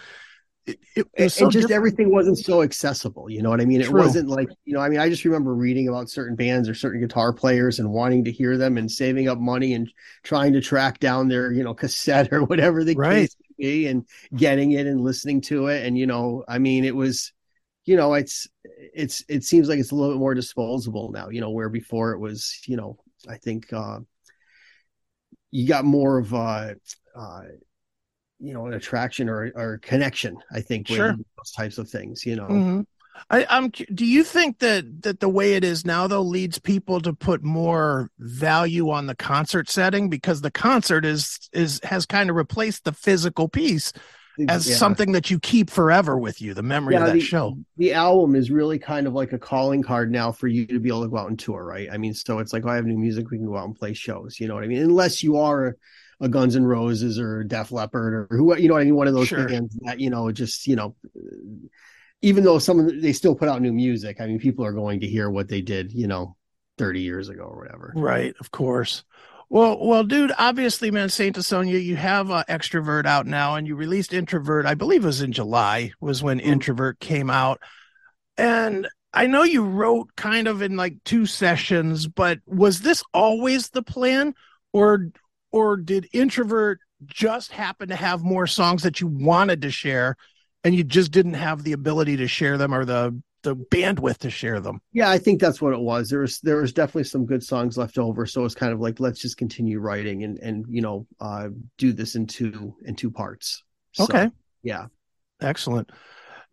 It, 0.66 0.80
it 0.96 1.08
and, 1.18 1.32
so 1.32 1.46
and 1.46 1.52
just 1.54 1.68
different. 1.70 1.78
everything 1.78 2.12
wasn't 2.12 2.38
so 2.40 2.62
accessible 2.62 3.30
you 3.30 3.42
know 3.42 3.50
what 3.50 3.62
i 3.62 3.66
mean 3.66 3.80
it 3.80 3.86
True. 3.86 4.02
wasn't 4.02 4.28
like 4.28 4.50
you 4.66 4.74
know 4.74 4.82
i 4.82 4.90
mean 4.90 5.00
i 5.00 5.08
just 5.08 5.24
remember 5.24 5.54
reading 5.56 5.88
about 5.88 6.10
certain 6.10 6.36
bands 6.36 6.68
or 6.68 6.74
certain 6.74 7.00
guitar 7.00 7.32
players 7.32 7.80
and 7.80 7.90
wanting 7.90 8.26
to 8.26 8.34
hear 8.34 8.58
them 8.58 8.78
and 8.78 8.92
saving 8.92 9.30
up 9.30 9.38
money 9.38 9.76
and 9.76 9.90
trying 10.24 10.52
to 10.52 10.60
track 10.60 11.00
down 11.00 11.30
their 11.30 11.54
you 11.54 11.64
know 11.64 11.74
cassette 11.74 12.28
or 12.34 12.44
whatever 12.44 12.84
the 12.84 12.96
Right. 12.96 13.30
case 13.30 13.36
and 13.60 14.06
getting 14.36 14.72
it 14.72 14.88
and 14.88 15.02
listening 15.02 15.42
to 15.42 15.68
it. 15.68 15.86
And 15.86 15.98
you 15.98 16.08
know 16.08 16.44
i 16.48 16.58
mean 16.58 16.86
it 16.86 16.96
was 16.96 17.34
you 17.86 17.96
know 17.96 18.14
it's 18.14 18.48
it's 18.94 19.24
it 19.28 19.44
seems 19.44 19.70
like 19.70 19.80
it's 19.80 19.92
a 19.92 19.96
little 19.96 20.14
bit 20.14 20.20
more 20.20 20.34
disposable 20.34 21.12
now 21.12 21.30
you 21.30 21.42
know 21.42 21.50
where 21.50 21.70
before 21.70 22.12
it 22.12 22.20
was 22.20 22.60
you 22.68 22.78
know 22.78 22.98
i 23.30 23.38
think 23.38 23.72
uh 23.74 24.00
you 25.52 25.68
got 25.68 25.86
more 25.86 26.18
of 26.18 26.34
uh 26.34 26.74
uh 27.16 27.42
you 28.40 28.54
know 28.54 28.68
an 28.68 28.74
attraction 28.74 29.30
or 29.30 29.52
or 29.56 29.80
connection 29.80 30.38
i 30.52 30.62
think 30.62 30.90
with 30.90 31.00
those 31.00 31.52
types 31.56 31.78
of 31.78 31.90
things 31.90 32.26
you 32.26 32.36
know? 32.36 32.48
Mhm. 32.48 32.86
I, 33.30 33.46
I'm. 33.50 33.70
Do 33.70 34.06
you 34.06 34.24
think 34.24 34.60
that 34.60 35.04
that 35.04 35.20
the 35.20 35.30
way 35.30 35.54
it 35.56 35.64
is 35.64 35.86
now, 35.86 36.08
though, 36.08 36.22
leads 36.22 36.60
people 36.60 37.02
to 37.02 37.14
put 37.14 37.44
more 37.44 38.10
value 38.20 38.90
on 38.90 39.08
the 39.08 39.16
concert 39.16 39.70
setting 39.70 40.10
because 40.10 40.42
the 40.42 40.52
concert 40.52 41.06
is 41.06 41.50
is 41.54 41.80
has 41.84 42.06
kind 42.06 42.30
of 42.30 42.36
replaced 42.36 42.84
the 42.86 42.92
physical 42.94 43.48
piece 43.50 43.94
as 44.48 44.66
Yeah. 44.66 44.78
something 44.78 45.12
that 45.12 45.30
you 45.30 45.40
keep 45.40 45.70
forever 45.70 46.18
with 46.18 46.42
you, 46.42 46.54
the 46.54 46.64
memory 46.64 46.96
Yeah, 46.96 47.00
of 47.00 47.06
that 47.08 47.14
the, 47.14 47.22
show. 47.22 47.58
the 47.78 47.94
album 47.94 48.36
is 48.36 48.50
really 48.52 48.80
kind 48.80 49.08
of 49.08 49.14
like 49.14 49.34
a 49.34 49.40
calling 49.40 49.84
card 49.84 50.12
now 50.12 50.32
for 50.32 50.48
you 50.48 50.66
to 50.68 50.80
be 50.80 50.90
able 50.90 51.04
to 51.04 51.10
go 51.10 51.18
out 51.18 51.30
and 51.30 51.38
tour, 51.40 51.64
right? 51.66 51.90
I 51.92 51.98
mean, 51.98 52.14
so 52.14 52.40
it's 52.40 52.54
like, 52.54 52.66
oh, 52.66 52.70
I 52.70 52.76
have 52.76 52.86
new 52.86 52.98
music, 52.98 53.30
we 53.30 53.38
can 53.38 53.48
go 53.48 53.58
out 53.58 53.66
and 53.66 53.76
play 53.76 53.94
shows. 53.94 54.40
You 54.40 54.48
know 54.48 54.56
what 54.56 54.64
I 54.64 54.68
mean? 54.68 54.82
Unless 54.82 55.22
you 55.24 55.38
are 55.38 55.76
a 56.20 56.28
Guns 56.30 56.56
N' 56.56 56.66
Roses 56.66 57.20
or 57.20 57.44
Def 57.44 57.72
Leppard 57.72 58.14
or 58.14 58.28
who, 58.32 58.56
you 58.58 58.68
know 58.68 58.74
what 58.74 58.82
I 58.82 58.86
mean? 58.86 58.96
One 58.96 59.08
of 59.08 59.14
those 59.14 59.28
Sure. 59.28 59.48
bands 59.48 59.78
that 59.82 60.00
you 60.00 60.10
know 60.10 60.32
just 60.32 60.66
you 60.66 60.76
know, 60.76 60.96
even 62.22 62.44
though 62.44 62.60
some 62.60 62.80
of 62.80 62.88
the, 62.88 63.00
they 63.00 63.14
still 63.14 63.36
put 63.36 63.50
out 63.50 63.62
new 63.62 63.74
music, 63.74 64.20
I 64.20 64.28
mean, 64.28 64.40
people 64.40 64.66
are 64.66 64.74
going 64.74 65.00
to 65.02 65.08
hear 65.08 65.30
what 65.30 65.48
they 65.48 65.62
did, 65.62 65.92
you 65.92 66.08
know, 66.08 66.36
thirty 66.78 67.02
years 67.02 67.30
ago 67.30 67.44
or 67.44 67.58
whatever. 67.58 67.94
Right, 67.96 68.34
of 68.40 68.52
course. 68.52 69.04
Well, 69.50 69.80
well, 69.80 70.04
dude. 70.04 70.34
Obviously, 70.38 70.92
man, 70.92 71.10
Saint 71.10 71.38
Asonia, 71.38 71.82
you 71.82 71.96
have 71.96 72.30
uh, 72.30 72.44
extrovert 72.50 73.06
out 73.06 73.26
now, 73.28 73.56
and 73.56 73.66
you 73.66 73.76
released 73.76 74.14
introvert. 74.14 74.66
I 74.66 74.74
believe 74.74 75.04
it 75.04 75.08
was 75.08 75.22
in 75.22 75.32
July 75.32 75.92
was 76.02 76.22
when 76.22 76.40
Mm. 76.40 76.46
introvert 76.46 77.00
came 77.00 77.30
out, 77.30 77.62
and 78.38 78.88
I 79.14 79.28
know 79.28 79.44
you 79.44 79.64
wrote 79.64 80.16
kind 80.18 80.48
of 80.48 80.62
in 80.62 80.76
like 80.76 80.98
two 81.06 81.26
sessions, 81.26 82.08
but 82.08 82.40
was 82.46 82.82
this 82.82 83.04
always 83.14 83.70
the 83.70 83.84
plan, 83.84 84.34
or 84.74 85.10
or 85.52 85.78
did 85.78 86.10
introvert 86.12 86.80
just 87.06 87.52
happen 87.52 87.88
to 87.88 87.96
have 87.96 88.24
more 88.24 88.48
songs 88.48 88.84
that 88.84 89.00
you 89.00 89.08
wanted 89.08 89.62
to 89.62 89.72
share, 89.72 90.18
and 90.64 90.76
you 90.76 90.84
just 90.84 91.12
didn't 91.12 91.36
have 91.36 91.64
the 91.64 91.74
ability 91.74 92.18
to 92.18 92.28
share 92.28 92.58
them 92.58 92.74
or 92.74 92.86
the 92.86 93.20
the 93.44 93.56
bandwidth 93.56 94.18
to 94.20 94.30
share 94.30 94.60
them? 94.60 94.82
Yeah, 94.92 95.10
I 95.10 95.18
think 95.20 95.40
that's 95.40 95.62
what 95.62 95.74
it 95.74 95.80
was. 95.80 96.10
There 96.10 96.22
was 96.22 96.40
there 96.42 96.58
was 96.58 96.74
definitely 96.74 97.06
some 97.06 97.26
good 97.26 97.44
songs 97.44 97.78
left 97.78 97.98
over, 97.98 98.26
so 98.26 98.44
it's 98.46 98.56
kind 98.56 98.74
of 98.74 98.80
like 98.80 99.00
let's 99.00 99.20
just 99.20 99.38
continue 99.38 99.80
writing 99.80 100.24
and 100.24 100.40
and 100.40 100.66
you 100.70 100.82
know 100.82 101.06
uh 101.20 101.50
do 101.78 101.94
this 101.94 102.16
in 102.16 102.26
two 102.28 102.76
in 102.84 102.96
two 102.96 103.12
parts. 103.12 103.64
So, 103.94 104.04
Okay. 104.06 104.30
yeah. 104.64 104.88
Excellent. 105.42 105.92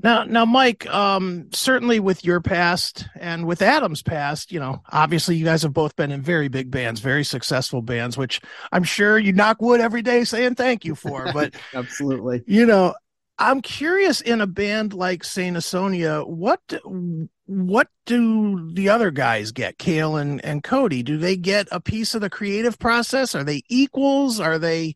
Now, 0.02 0.24
now, 0.24 0.44
Mike, 0.44 0.86
um, 0.92 1.48
certainly 1.52 2.00
with 2.00 2.24
your 2.24 2.40
past 2.40 3.06
and 3.18 3.46
with 3.46 3.62
Adam's 3.62 4.02
past, 4.02 4.50
you 4.50 4.58
know, 4.58 4.82
obviously 4.90 5.36
you 5.36 5.44
guys 5.44 5.62
have 5.62 5.72
both 5.72 5.94
been 5.94 6.10
in 6.10 6.20
very 6.20 6.48
big 6.48 6.70
bands, 6.70 7.00
very 7.00 7.24
successful 7.24 7.80
bands, 7.80 8.18
which 8.18 8.40
I'm 8.72 8.82
sure 8.82 9.18
you 9.18 9.32
knock 9.32 9.62
wood 9.62 9.80
every 9.80 10.02
day 10.02 10.24
saying 10.24 10.56
thank 10.56 10.84
you 10.84 10.94
for. 10.96 11.32
But, 11.32 11.54
Absolutely. 11.74 12.42
you 12.46 12.66
know, 12.66 12.94
I'm 13.38 13.62
curious 13.62 14.20
in 14.20 14.40
a 14.40 14.46
band 14.46 14.94
like 14.94 15.24
Saint 15.24 15.56
Asonia, 15.56 16.26
what 16.26 16.60
what 17.46 17.88
do 18.06 18.72
the 18.72 18.88
other 18.88 19.10
guys 19.10 19.52
get, 19.52 19.76
Cale 19.78 20.16
and, 20.16 20.42
and 20.44 20.62
Cody? 20.62 21.02
Do 21.02 21.18
they 21.18 21.36
get 21.36 21.68
a 21.70 21.80
piece 21.80 22.14
of 22.14 22.20
the 22.20 22.30
creative 22.30 22.78
process? 22.78 23.34
Are 23.34 23.44
they 23.44 23.62
equals? 23.68 24.40
Are 24.40 24.58
they 24.58 24.94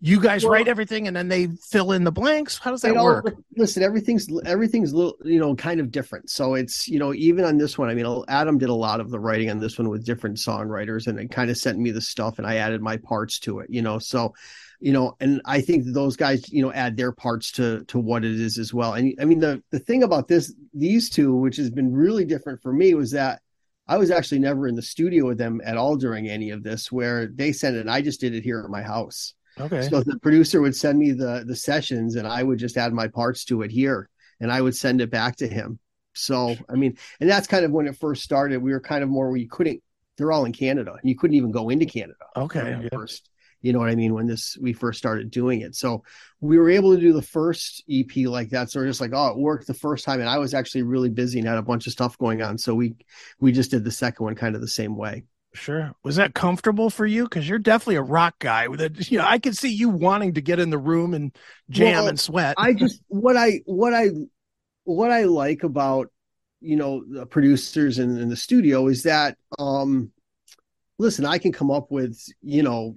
you 0.00 0.20
guys 0.20 0.44
Well- 0.44 0.52
write 0.52 0.68
everything 0.68 1.06
and 1.06 1.16
then 1.16 1.28
they 1.28 1.46
fill 1.46 1.92
in 1.92 2.04
the 2.04 2.12
blanks? 2.12 2.58
How 2.58 2.70
does 2.70 2.82
that 2.82 2.96
all- 2.96 3.04
work? 3.06 3.34
listen, 3.56 3.82
everything's 3.82 4.26
everything's 4.44 4.92
little, 4.92 5.16
you 5.24 5.38
know, 5.38 5.54
kind 5.54 5.80
of 5.80 5.90
different. 5.90 6.28
So 6.28 6.54
it's 6.54 6.88
you 6.88 6.98
know, 6.98 7.14
even 7.14 7.44
on 7.44 7.56
this 7.56 7.78
one, 7.78 7.88
I 7.88 7.94
mean, 7.94 8.24
Adam 8.28 8.58
did 8.58 8.68
a 8.68 8.74
lot 8.74 9.00
of 9.00 9.10
the 9.10 9.20
writing 9.20 9.48
on 9.48 9.58
this 9.58 9.78
one 9.78 9.88
with 9.88 10.04
different 10.04 10.36
songwriters, 10.36 11.06
and 11.06 11.18
it 11.18 11.30
kind 11.30 11.50
of 11.50 11.56
sent 11.56 11.78
me 11.78 11.92
the 11.92 12.00
stuff, 12.02 12.38
and 12.38 12.46
I 12.46 12.56
added 12.56 12.82
my 12.82 12.96
parts 12.96 13.38
to 13.40 13.60
it. 13.60 13.70
You 13.70 13.80
know, 13.82 13.98
so 13.98 14.34
you 14.80 14.92
know, 14.92 15.16
and 15.20 15.40
I 15.44 15.60
think 15.60 15.84
those 15.86 16.16
guys, 16.16 16.50
you 16.52 16.62
know, 16.62 16.72
add 16.72 16.96
their 16.96 17.12
parts 17.12 17.52
to 17.52 17.84
to 17.84 17.98
what 17.98 18.24
it 18.24 18.38
is 18.38 18.58
as 18.58 18.74
well. 18.74 18.94
And 18.94 19.14
I 19.20 19.24
mean, 19.24 19.40
the 19.40 19.62
the 19.70 19.78
thing 19.78 20.02
about 20.02 20.28
this, 20.28 20.54
these 20.74 21.10
two, 21.10 21.34
which 21.34 21.56
has 21.56 21.70
been 21.70 21.92
really 21.92 22.24
different 22.24 22.62
for 22.62 22.72
me, 22.72 22.94
was 22.94 23.10
that 23.12 23.40
I 23.88 23.96
was 23.96 24.10
actually 24.10 24.40
never 24.40 24.66
in 24.66 24.74
the 24.74 24.82
studio 24.82 25.26
with 25.26 25.38
them 25.38 25.60
at 25.64 25.76
all 25.76 25.96
during 25.96 26.28
any 26.28 26.50
of 26.50 26.62
this, 26.62 26.90
where 26.90 27.26
they 27.26 27.52
sent 27.52 27.76
it, 27.76 27.80
and 27.80 27.90
I 27.90 28.02
just 28.02 28.20
did 28.20 28.34
it 28.34 28.44
here 28.44 28.60
at 28.60 28.70
my 28.70 28.82
house. 28.82 29.34
Okay. 29.58 29.88
So 29.88 30.02
the 30.02 30.18
producer 30.18 30.60
would 30.60 30.76
send 30.76 30.98
me 30.98 31.12
the 31.12 31.44
the 31.46 31.56
sessions, 31.56 32.16
and 32.16 32.26
I 32.26 32.42
would 32.42 32.58
just 32.58 32.76
add 32.76 32.92
my 32.92 33.08
parts 33.08 33.44
to 33.46 33.62
it 33.62 33.70
here, 33.70 34.08
and 34.40 34.52
I 34.52 34.60
would 34.60 34.76
send 34.76 35.00
it 35.00 35.10
back 35.10 35.36
to 35.36 35.48
him. 35.48 35.78
So 36.14 36.56
I 36.68 36.74
mean, 36.74 36.96
and 37.20 37.30
that's 37.30 37.46
kind 37.46 37.64
of 37.64 37.70
when 37.70 37.86
it 37.86 37.96
first 37.96 38.22
started. 38.22 38.62
We 38.62 38.72
were 38.72 38.80
kind 38.80 39.02
of 39.02 39.08
more 39.08 39.28
where 39.28 39.38
you 39.38 39.48
couldn't. 39.48 39.82
They're 40.18 40.32
all 40.32 40.44
in 40.44 40.52
Canada, 40.52 40.92
and 40.92 41.08
you 41.08 41.16
couldn't 41.16 41.36
even 41.36 41.52
go 41.52 41.68
into 41.68 41.86
Canada. 41.86 42.24
Okay. 42.36 42.78
yeah. 42.82 42.88
First, 42.92 43.28
you 43.60 43.72
know 43.72 43.78
what 43.78 43.88
I 43.88 43.94
mean? 43.94 44.14
When 44.14 44.26
this 44.26 44.56
we 44.60 44.72
first 44.72 44.98
started 44.98 45.30
doing 45.30 45.60
it, 45.60 45.74
so 45.74 46.02
we 46.40 46.58
were 46.58 46.70
able 46.70 46.94
to 46.94 47.00
do 47.00 47.12
the 47.12 47.22
first 47.22 47.84
EP 47.90 48.26
like 48.26 48.50
that. 48.50 48.70
So 48.70 48.80
we're 48.80 48.86
just 48.86 49.00
like, 49.00 49.12
oh, 49.14 49.28
it 49.28 49.38
worked 49.38 49.66
the 49.66 49.74
first 49.74 50.04
time, 50.04 50.20
and 50.20 50.28
I 50.28 50.38
was 50.38 50.54
actually 50.54 50.82
really 50.82 51.10
busy 51.10 51.38
and 51.38 51.48
had 51.48 51.58
a 51.58 51.62
bunch 51.62 51.86
of 51.86 51.92
stuff 51.92 52.18
going 52.18 52.42
on. 52.42 52.58
So 52.58 52.74
we 52.74 52.96
we 53.40 53.52
just 53.52 53.70
did 53.70 53.84
the 53.84 53.90
second 53.90 54.24
one 54.24 54.34
kind 54.34 54.54
of 54.54 54.60
the 54.60 54.68
same 54.68 54.96
way. 54.96 55.24
Sure. 55.54 55.92
Was 56.02 56.16
that 56.16 56.34
comfortable 56.34 56.90
for 56.90 57.06
you? 57.06 57.24
Because 57.24 57.48
you're 57.48 57.58
definitely 57.58 57.96
a 57.96 58.02
rock 58.02 58.34
guy. 58.38 58.68
With 58.68 58.80
it, 58.80 59.10
you 59.10 59.18
know, 59.18 59.24
I 59.26 59.38
could 59.38 59.56
see 59.56 59.70
you 59.70 59.88
wanting 59.88 60.34
to 60.34 60.42
get 60.42 60.58
in 60.58 60.70
the 60.70 60.78
room 60.78 61.14
and 61.14 61.34
jam 61.70 61.94
Well, 61.94 62.08
and 62.08 62.20
sweat. 62.20 62.54
I 62.58 62.74
just 62.74 63.00
what 63.08 63.36
I 63.36 63.60
what 63.64 63.94
I 63.94 64.10
what 64.84 65.10
I 65.10 65.24
like 65.24 65.62
about 65.62 66.10
you 66.60 66.76
know 66.76 67.04
the 67.08 67.26
producers 67.26 67.98
in, 67.98 68.16
in 68.18 68.28
the 68.28 68.36
studio 68.36 68.88
is 68.88 69.02
that 69.02 69.36
um 69.58 70.10
listen 70.98 71.24
i 71.26 71.38
can 71.38 71.52
come 71.52 71.70
up 71.70 71.90
with 71.90 72.18
you 72.42 72.62
know 72.62 72.94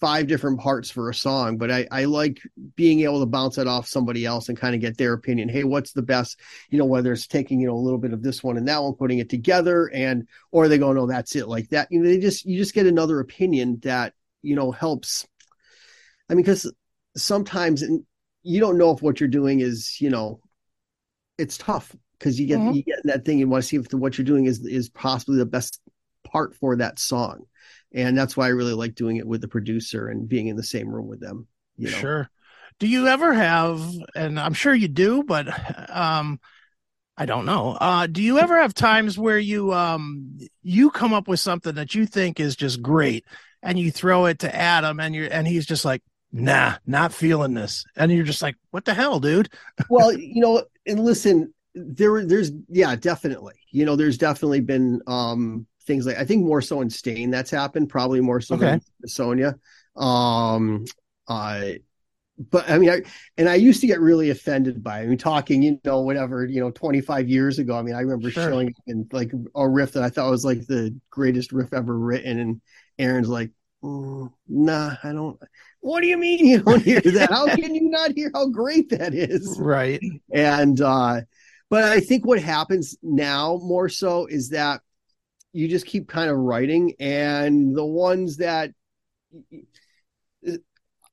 five 0.00 0.26
different 0.26 0.60
parts 0.60 0.90
for 0.90 1.10
a 1.10 1.14
song 1.14 1.58
but 1.58 1.70
i 1.70 1.86
i 1.90 2.04
like 2.04 2.40
being 2.76 3.00
able 3.00 3.20
to 3.20 3.26
bounce 3.26 3.58
it 3.58 3.66
off 3.66 3.86
somebody 3.86 4.24
else 4.24 4.48
and 4.48 4.58
kind 4.58 4.74
of 4.74 4.80
get 4.80 4.96
their 4.96 5.12
opinion. 5.12 5.48
Hey 5.48 5.64
what's 5.64 5.92
the 5.92 6.02
best 6.02 6.38
you 6.70 6.78
know 6.78 6.84
whether 6.84 7.12
it's 7.12 7.26
taking 7.26 7.60
you 7.60 7.66
know 7.66 7.74
a 7.74 7.76
little 7.76 7.98
bit 7.98 8.12
of 8.12 8.22
this 8.22 8.42
one 8.42 8.56
and 8.56 8.68
that 8.68 8.82
one 8.82 8.94
putting 8.94 9.18
it 9.18 9.28
together 9.28 9.90
and 9.92 10.28
or 10.50 10.68
they 10.68 10.78
go 10.78 10.92
no 10.92 11.06
that's 11.06 11.36
it 11.36 11.48
like 11.48 11.68
that. 11.70 11.88
You 11.90 12.00
know 12.00 12.08
they 12.08 12.18
just 12.18 12.44
you 12.44 12.56
just 12.58 12.74
get 12.74 12.86
another 12.86 13.20
opinion 13.20 13.78
that 13.82 14.14
you 14.42 14.56
know 14.56 14.70
helps. 14.70 15.26
I 16.28 16.34
mean 16.34 16.44
because 16.44 16.70
sometimes 17.16 17.84
you 18.42 18.60
don't 18.60 18.78
know 18.78 18.92
if 18.92 19.02
what 19.02 19.20
you're 19.20 19.28
doing 19.28 19.60
is 19.60 20.00
you 20.00 20.10
know 20.10 20.40
it's 21.36 21.58
tough 21.58 21.94
because 22.18 22.38
you 22.38 22.46
get 22.46 22.58
mm-hmm. 22.58 22.72
you 22.72 22.82
get 22.82 23.00
that 23.04 23.24
thing 23.24 23.38
You 23.38 23.48
want 23.48 23.62
to 23.62 23.68
see 23.68 23.76
if 23.76 23.88
the, 23.88 23.96
what 23.96 24.18
you're 24.18 24.24
doing 24.24 24.46
is 24.46 24.64
is 24.64 24.88
possibly 24.88 25.38
the 25.38 25.46
best 25.46 25.80
part 26.24 26.54
for 26.54 26.76
that 26.76 26.98
song 26.98 27.44
and 27.92 28.16
that's 28.16 28.36
why 28.36 28.46
i 28.46 28.50
really 28.50 28.74
like 28.74 28.94
doing 28.94 29.16
it 29.16 29.26
with 29.26 29.40
the 29.40 29.48
producer 29.48 30.08
and 30.08 30.28
being 30.28 30.48
in 30.48 30.56
the 30.56 30.62
same 30.62 30.88
room 30.88 31.08
with 31.08 31.20
them 31.20 31.46
you 31.78 31.90
know? 31.90 31.96
sure. 31.96 32.30
Do 32.78 32.86
you 32.86 33.06
ever 33.08 33.32
have 33.32 33.82
and 34.14 34.38
i'm 34.38 34.52
sure 34.52 34.74
you 34.74 34.88
do 34.88 35.22
but 35.22 35.48
um 35.90 36.38
i 37.16 37.24
don't 37.24 37.46
know. 37.46 37.76
Uh 37.80 38.06
do 38.06 38.22
you 38.22 38.38
ever 38.38 38.60
have 38.60 38.74
times 38.74 39.18
where 39.18 39.38
you 39.38 39.72
um 39.72 40.38
you 40.62 40.90
come 40.90 41.12
up 41.12 41.26
with 41.26 41.40
something 41.40 41.74
that 41.76 41.94
you 41.94 42.06
think 42.06 42.38
is 42.38 42.54
just 42.54 42.82
great 42.82 43.24
and 43.62 43.78
you 43.78 43.90
throw 43.90 44.26
it 44.26 44.40
to 44.40 44.54
adam 44.54 45.00
and 45.00 45.14
you're 45.14 45.32
and 45.32 45.46
he's 45.46 45.66
just 45.66 45.84
like 45.84 46.02
nah 46.30 46.74
not 46.86 47.12
feeling 47.12 47.54
this. 47.54 47.84
And 47.96 48.12
you're 48.12 48.24
just 48.24 48.42
like 48.42 48.56
what 48.70 48.84
the 48.84 48.94
hell 48.94 49.18
dude? 49.18 49.48
Well 49.88 50.12
you 50.12 50.40
know 50.40 50.64
and 50.86 51.00
listen 51.00 51.52
there 51.74 52.24
there's 52.24 52.52
yeah 52.68 52.94
definitely. 52.96 53.54
You 53.70 53.86
know 53.86 53.96
there's 53.96 54.18
definitely 54.18 54.60
been 54.60 55.00
um 55.06 55.66
things 55.88 56.06
like 56.06 56.18
i 56.18 56.24
think 56.24 56.44
more 56.44 56.62
so 56.62 56.80
in 56.80 56.88
Staind 56.88 57.34
that's 57.34 57.50
happened 57.50 57.88
probably 57.88 58.20
more 58.20 58.40
so 58.40 58.54
okay. 58.54 58.66
than 58.66 59.08
sonia 59.08 59.56
um 59.96 60.84
uh 61.26 61.70
but 62.50 62.70
I 62.70 62.78
mean, 62.78 62.90
I 62.90 63.02
and 63.36 63.48
I 63.48 63.56
used 63.56 63.80
to 63.80 63.86
get 63.86 64.00
really 64.00 64.30
offended 64.30 64.82
by. 64.82 65.00
It. 65.00 65.02
I 65.02 65.06
mean, 65.06 65.18
talking, 65.18 65.62
you 65.62 65.80
know, 65.84 66.02
whatever, 66.02 66.46
you 66.46 66.60
know, 66.60 66.70
25 66.70 67.28
years 67.28 67.58
ago. 67.58 67.76
I 67.76 67.82
mean, 67.82 67.96
I 67.96 68.00
remember 68.00 68.30
sure. 68.30 68.48
showing 68.48 68.74
in 68.86 69.08
like 69.10 69.32
a 69.56 69.68
riff 69.68 69.92
that 69.92 70.04
I 70.04 70.08
thought 70.08 70.30
was 70.30 70.44
like 70.44 70.66
the 70.66 70.96
greatest 71.10 71.52
riff 71.52 71.72
ever 71.72 71.98
written, 71.98 72.38
and 72.38 72.60
Aaron's 72.96 73.28
like, 73.28 73.50
mm, 73.82 74.30
"Nah, 74.46 74.94
I 75.02 75.12
don't." 75.12 75.36
What 75.80 76.00
do 76.00 76.06
you 76.06 76.16
mean 76.16 76.46
you 76.46 76.62
don't 76.62 76.82
hear 76.82 77.00
that? 77.04 77.30
How 77.30 77.46
can 77.56 77.74
you 77.74 77.90
not 77.90 78.12
hear 78.12 78.30
how 78.32 78.48
great 78.48 78.90
that 78.90 79.14
is? 79.14 79.58
Right. 79.58 80.00
And 80.32 80.80
uh 80.80 81.22
but 81.70 81.84
I 81.84 82.00
think 82.00 82.26
what 82.26 82.40
happens 82.40 82.96
now 83.02 83.58
more 83.62 83.88
so 83.88 84.26
is 84.26 84.50
that 84.50 84.80
you 85.52 85.68
just 85.68 85.86
keep 85.86 86.08
kind 86.08 86.30
of 86.30 86.36
writing, 86.36 86.94
and 87.00 87.76
the 87.76 87.84
ones 87.84 88.36
that 88.38 88.72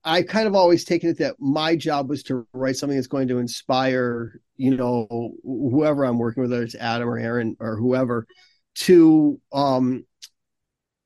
I 0.03 0.21
kind 0.21 0.47
of 0.47 0.55
always 0.55 0.85
taken 0.85 1.09
it 1.09 1.17
that 1.17 1.35
my 1.39 1.75
job 1.75 2.09
was 2.09 2.23
to 2.23 2.45
write 2.53 2.75
something 2.77 2.95
that's 2.95 3.07
going 3.07 3.27
to 3.29 3.39
inspire, 3.39 4.39
you 4.55 4.77
know, 4.77 5.31
whoever 5.43 6.05
I'm 6.05 6.19
working 6.19 6.43
with, 6.43 6.51
whether 6.51 6.63
it's 6.63 6.75
Adam 6.75 7.09
or 7.09 7.17
Aaron 7.17 7.57
or 7.59 7.75
whoever, 7.75 8.27
to 8.75 9.39
um 9.51 10.05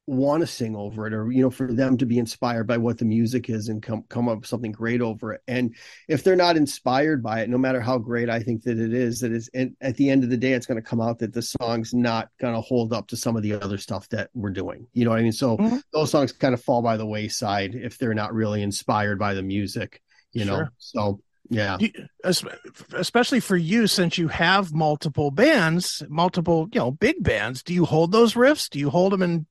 want 0.10 0.42
to 0.42 0.48
sing 0.48 0.76
over 0.76 1.06
it 1.06 1.14
or 1.14 1.32
you 1.32 1.42
know 1.42 1.52
for 1.52 1.72
them 1.72 1.96
to 1.98 2.06
be 2.06 2.18
inspired 2.18 2.66
by 2.66 2.78
what 2.78 2.98
the 2.98 3.06
music 3.06 3.50
is 3.50 3.70
and 3.70 3.84
come 3.84 4.04
come 4.10 4.28
up 4.28 4.40
with 4.40 4.48
something 4.48 4.72
great 4.72 5.02
over 5.02 5.34
it. 5.34 5.42
And 5.48 5.76
if 6.08 6.24
they're 6.24 6.36
not 6.36 6.58
inspired 6.58 7.22
by 7.22 7.42
it 7.42 7.50
no 7.50 7.58
matter 7.58 7.80
how 7.80 7.98
great 7.98 8.30
i 8.30 8.40
think 8.40 8.64
that 8.64 8.80
it 8.80 8.94
is 8.94 9.20
that 9.20 9.32
is 9.32 9.50
at 9.82 9.96
the 9.98 10.10
end 10.10 10.24
of 10.24 10.30
the 10.30 10.38
day 10.38 10.54
it's 10.54 10.66
going 10.66 10.82
to 10.82 10.88
come 10.88 11.00
out 11.00 11.20
that 11.20 11.34
the 11.34 11.42
song's 11.42 11.94
not 11.94 12.30
going 12.40 12.56
to 12.56 12.62
hold 12.62 12.92
up 12.92 13.08
to 13.08 13.18
some 13.18 13.36
of 13.36 13.44
the 13.44 13.54
other 13.54 13.78
stuff 13.78 14.10
that 14.10 14.30
we're 14.34 14.50
doing. 14.50 14.88
You 14.94 15.06
know 15.06 15.12
what 15.12 15.20
i 15.20 15.24
mean? 15.24 15.32
So 15.32 15.58
mm-hmm. 15.58 15.78
those 15.94 16.10
songs 16.10 16.32
kind 16.32 16.54
of 16.54 16.64
fall 16.64 16.82
by 16.82 16.98
the 16.98 17.06
wayside 17.06 17.76
if 17.76 17.98
they're 17.98 18.14
not 18.16 18.34
really 18.34 18.64
inspired 18.64 19.20
by 19.20 19.36
the 19.36 19.44
music 19.44 20.02
you 20.32 20.46
sure. 20.46 20.64
know 20.64 20.68
so 20.78 21.20
yeah. 21.52 21.78
Especially 22.94 23.40
for 23.40 23.58
you 23.58 23.88
since 23.88 24.20
you 24.20 24.28
have 24.28 24.72
multiple 24.72 25.32
bands 25.32 26.04
multiple 26.08 26.70
you 26.72 26.80
know 26.80 26.92
big 26.92 27.24
bands 27.24 27.64
do 27.64 27.74
you 27.74 27.86
hold 27.86 28.12
those 28.12 28.36
riffs? 28.36 28.70
Do 28.70 28.78
you 28.78 28.90
hold 28.90 29.14
them 29.14 29.24
in 29.24 29.48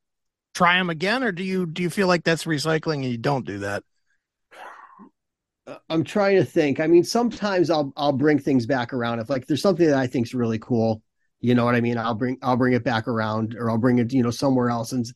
try 0.59 0.77
them 0.77 0.91
again, 0.91 1.23
or 1.23 1.31
do 1.31 1.45
you 1.45 1.67
do 1.67 1.83
you 1.83 1.91
feel 1.91 2.09
like 2.09 2.25
that's 2.25 2.45
recycling 2.45 2.97
and 2.97 3.05
you 3.05 3.19
don't 3.19 3.47
do 3.47 3.59
that? 3.59 3.85
I'm 5.89 6.03
trying 6.03 6.37
to 6.37 6.45
think. 6.45 6.81
I 6.81 6.87
mean, 6.87 7.05
sometimes 7.05 7.71
I'll 7.71 7.93
I'll 7.97 8.13
bring 8.13 8.39
things 8.39 8.67
back 8.67 8.93
around 8.93 9.21
if 9.21 9.31
like 9.31 9.47
there's 9.47 9.63
something 9.63 9.87
that 9.87 9.99
I 9.99 10.09
think's 10.09 10.35
really 10.35 10.59
cool. 10.59 11.03
You 11.41 11.55
know 11.55 11.65
what 11.65 11.77
I 11.77 11.81
mean? 11.81 11.97
I'll 11.97 12.15
bring 12.15 12.39
I'll 12.43 12.57
bring 12.57 12.73
it 12.73 12.83
back 12.83 13.07
around, 13.07 13.55
or 13.57 13.71
I'll 13.71 13.79
bring 13.79 13.99
it 13.99 14.13
you 14.13 14.23
know 14.23 14.31
somewhere 14.31 14.69
else 14.69 14.93
and 14.93 15.07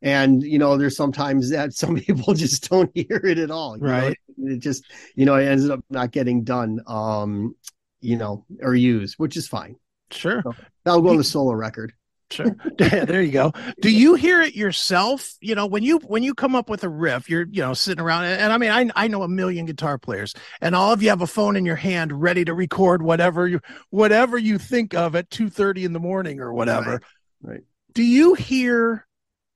and 0.00 0.44
you 0.44 0.60
know 0.60 0.76
there's 0.76 0.96
sometimes 0.96 1.50
that 1.50 1.72
some 1.74 1.96
people 1.96 2.34
just 2.34 2.70
don't 2.70 2.90
hear 2.94 3.20
it 3.24 3.38
at 3.38 3.50
all 3.50 3.76
right 3.78 4.16
know? 4.36 4.52
it 4.52 4.60
just 4.60 4.84
you 5.16 5.26
know 5.26 5.34
it 5.34 5.44
ends 5.44 5.68
up 5.68 5.80
not 5.90 6.12
getting 6.12 6.44
done 6.44 6.78
um 6.86 7.56
you 8.00 8.16
know 8.16 8.44
or 8.62 8.76
used 8.76 9.16
which 9.16 9.36
is 9.36 9.48
fine 9.48 9.74
sure 10.12 10.40
so 10.44 10.54
that'll 10.84 11.02
go 11.02 11.08
on 11.08 11.16
the 11.16 11.24
solo 11.24 11.52
record 11.52 11.92
Sure. 12.30 12.54
there 12.78 13.22
you 13.22 13.32
go. 13.32 13.52
Do 13.80 13.90
you 13.90 14.14
hear 14.14 14.42
it 14.42 14.54
yourself? 14.54 15.34
You 15.40 15.54
know, 15.54 15.66
when 15.66 15.82
you 15.82 15.98
when 15.98 16.22
you 16.22 16.34
come 16.34 16.54
up 16.54 16.68
with 16.68 16.84
a 16.84 16.88
riff, 16.88 17.30
you're 17.30 17.46
you 17.50 17.62
know 17.62 17.72
sitting 17.74 18.04
around, 18.04 18.24
and 18.24 18.52
I 18.52 18.58
mean, 18.58 18.70
I 18.70 18.90
I 18.94 19.08
know 19.08 19.22
a 19.22 19.28
million 19.28 19.64
guitar 19.64 19.98
players, 19.98 20.34
and 20.60 20.74
all 20.74 20.92
of 20.92 21.02
you 21.02 21.08
have 21.08 21.22
a 21.22 21.26
phone 21.26 21.56
in 21.56 21.64
your 21.64 21.76
hand, 21.76 22.12
ready 22.12 22.44
to 22.44 22.52
record 22.52 23.02
whatever 23.02 23.48
you 23.48 23.60
whatever 23.90 24.36
you 24.36 24.58
think 24.58 24.94
of 24.94 25.16
at 25.16 25.30
two 25.30 25.48
thirty 25.48 25.84
in 25.84 25.92
the 25.92 26.00
morning 26.00 26.40
or 26.40 26.52
whatever. 26.52 27.00
Right. 27.42 27.52
right. 27.52 27.60
Do 27.94 28.02
you 28.02 28.34
hear 28.34 29.06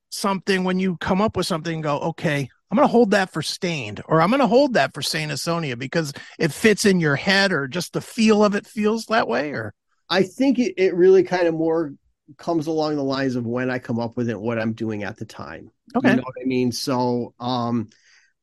something 0.09 0.63
when 0.63 0.79
you 0.79 0.97
come 0.97 1.21
up 1.21 1.37
with 1.37 1.45
something 1.45 1.75
and 1.75 1.83
go, 1.83 1.99
okay, 1.99 2.49
I'm 2.71 2.75
going 2.75 2.87
to 2.87 2.91
hold 2.91 3.11
that 3.11 3.31
for 3.31 3.43
Staind, 3.43 4.01
or 4.07 4.19
I'm 4.19 4.29
going 4.29 4.39
to 4.39 4.47
hold 4.47 4.73
that 4.73 4.95
for 4.95 5.03
Saint 5.03 5.31
Asonia 5.31 5.77
because 5.77 6.11
it 6.39 6.51
fits 6.51 6.85
in 6.85 6.99
your 6.99 7.15
head, 7.15 7.51
or 7.51 7.67
just 7.67 7.93
the 7.93 8.01
feel 8.01 8.43
of 8.43 8.55
it 8.55 8.65
feels 8.65 9.05
that 9.05 9.27
way, 9.27 9.51
or. 9.51 9.75
I 10.09 10.23
think 10.23 10.59
it, 10.59 10.73
it 10.77 10.93
really 10.93 11.23
kind 11.23 11.47
of 11.47 11.53
more 11.53 11.93
comes 12.37 12.67
along 12.67 12.95
the 12.95 13.03
lines 13.03 13.35
of 13.35 13.45
when 13.45 13.69
I 13.69 13.79
come 13.79 13.99
up 13.99 14.17
with 14.17 14.29
it, 14.29 14.39
what 14.39 14.59
I'm 14.59 14.73
doing 14.73 15.03
at 15.03 15.17
the 15.17 15.25
time. 15.25 15.71
Okay. 15.95 16.09
You 16.09 16.15
know 16.17 16.23
what 16.23 16.35
I 16.41 16.45
mean? 16.45 16.71
So, 16.71 17.33
um, 17.39 17.89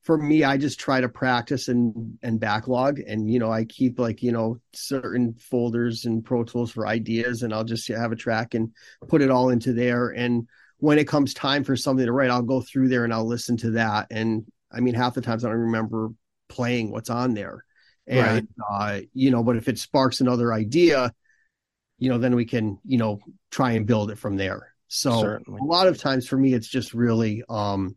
for 0.02 0.16
me, 0.16 0.44
I 0.44 0.56
just 0.56 0.80
try 0.80 1.00
to 1.00 1.08
practice 1.08 1.68
and 1.68 2.18
and 2.22 2.40
backlog, 2.40 3.00
and 3.00 3.30
you 3.30 3.38
know, 3.38 3.52
I 3.52 3.64
keep 3.64 3.98
like 3.98 4.22
you 4.22 4.32
know 4.32 4.58
certain 4.72 5.34
folders 5.34 6.06
and 6.06 6.24
Pro 6.24 6.42
Tools 6.42 6.72
for 6.72 6.86
ideas, 6.86 7.42
and 7.42 7.52
I'll 7.52 7.64
just 7.64 7.86
have 7.88 8.10
a 8.10 8.16
track 8.16 8.54
and 8.54 8.72
put 9.08 9.20
it 9.20 9.30
all 9.30 9.50
into 9.50 9.72
there. 9.72 10.08
And 10.08 10.48
when 10.78 10.98
it 10.98 11.06
comes 11.06 11.34
time 11.34 11.64
for 11.64 11.76
something 11.76 12.06
to 12.06 12.12
write, 12.12 12.30
I'll 12.30 12.42
go 12.42 12.62
through 12.62 12.88
there 12.88 13.04
and 13.04 13.12
I'll 13.12 13.26
listen 13.26 13.58
to 13.58 13.72
that. 13.72 14.06
And 14.10 14.46
I 14.72 14.80
mean, 14.80 14.94
half 14.94 15.14
the 15.14 15.20
times 15.20 15.44
I 15.44 15.50
don't 15.50 15.58
remember 15.58 16.10
playing 16.48 16.90
what's 16.90 17.10
on 17.10 17.34
there. 17.34 17.64
And 18.06 18.48
right. 18.70 18.98
uh, 18.98 19.00
you 19.12 19.30
know, 19.30 19.42
but 19.42 19.56
if 19.56 19.68
it 19.68 19.78
sparks 19.78 20.20
another 20.20 20.52
idea, 20.52 21.12
you 22.00 22.08
know, 22.08 22.18
then 22.18 22.34
we 22.34 22.44
can, 22.44 22.78
you 22.84 22.98
know, 22.98 23.20
try 23.50 23.72
and 23.72 23.86
build 23.86 24.10
it 24.10 24.18
from 24.18 24.36
there. 24.36 24.74
So 24.88 25.20
Certainly. 25.20 25.60
a 25.62 25.64
lot 25.64 25.86
of 25.86 25.98
times 25.98 26.26
for 26.26 26.36
me, 26.36 26.54
it's 26.54 26.66
just 26.66 26.94
really, 26.94 27.44
um, 27.48 27.96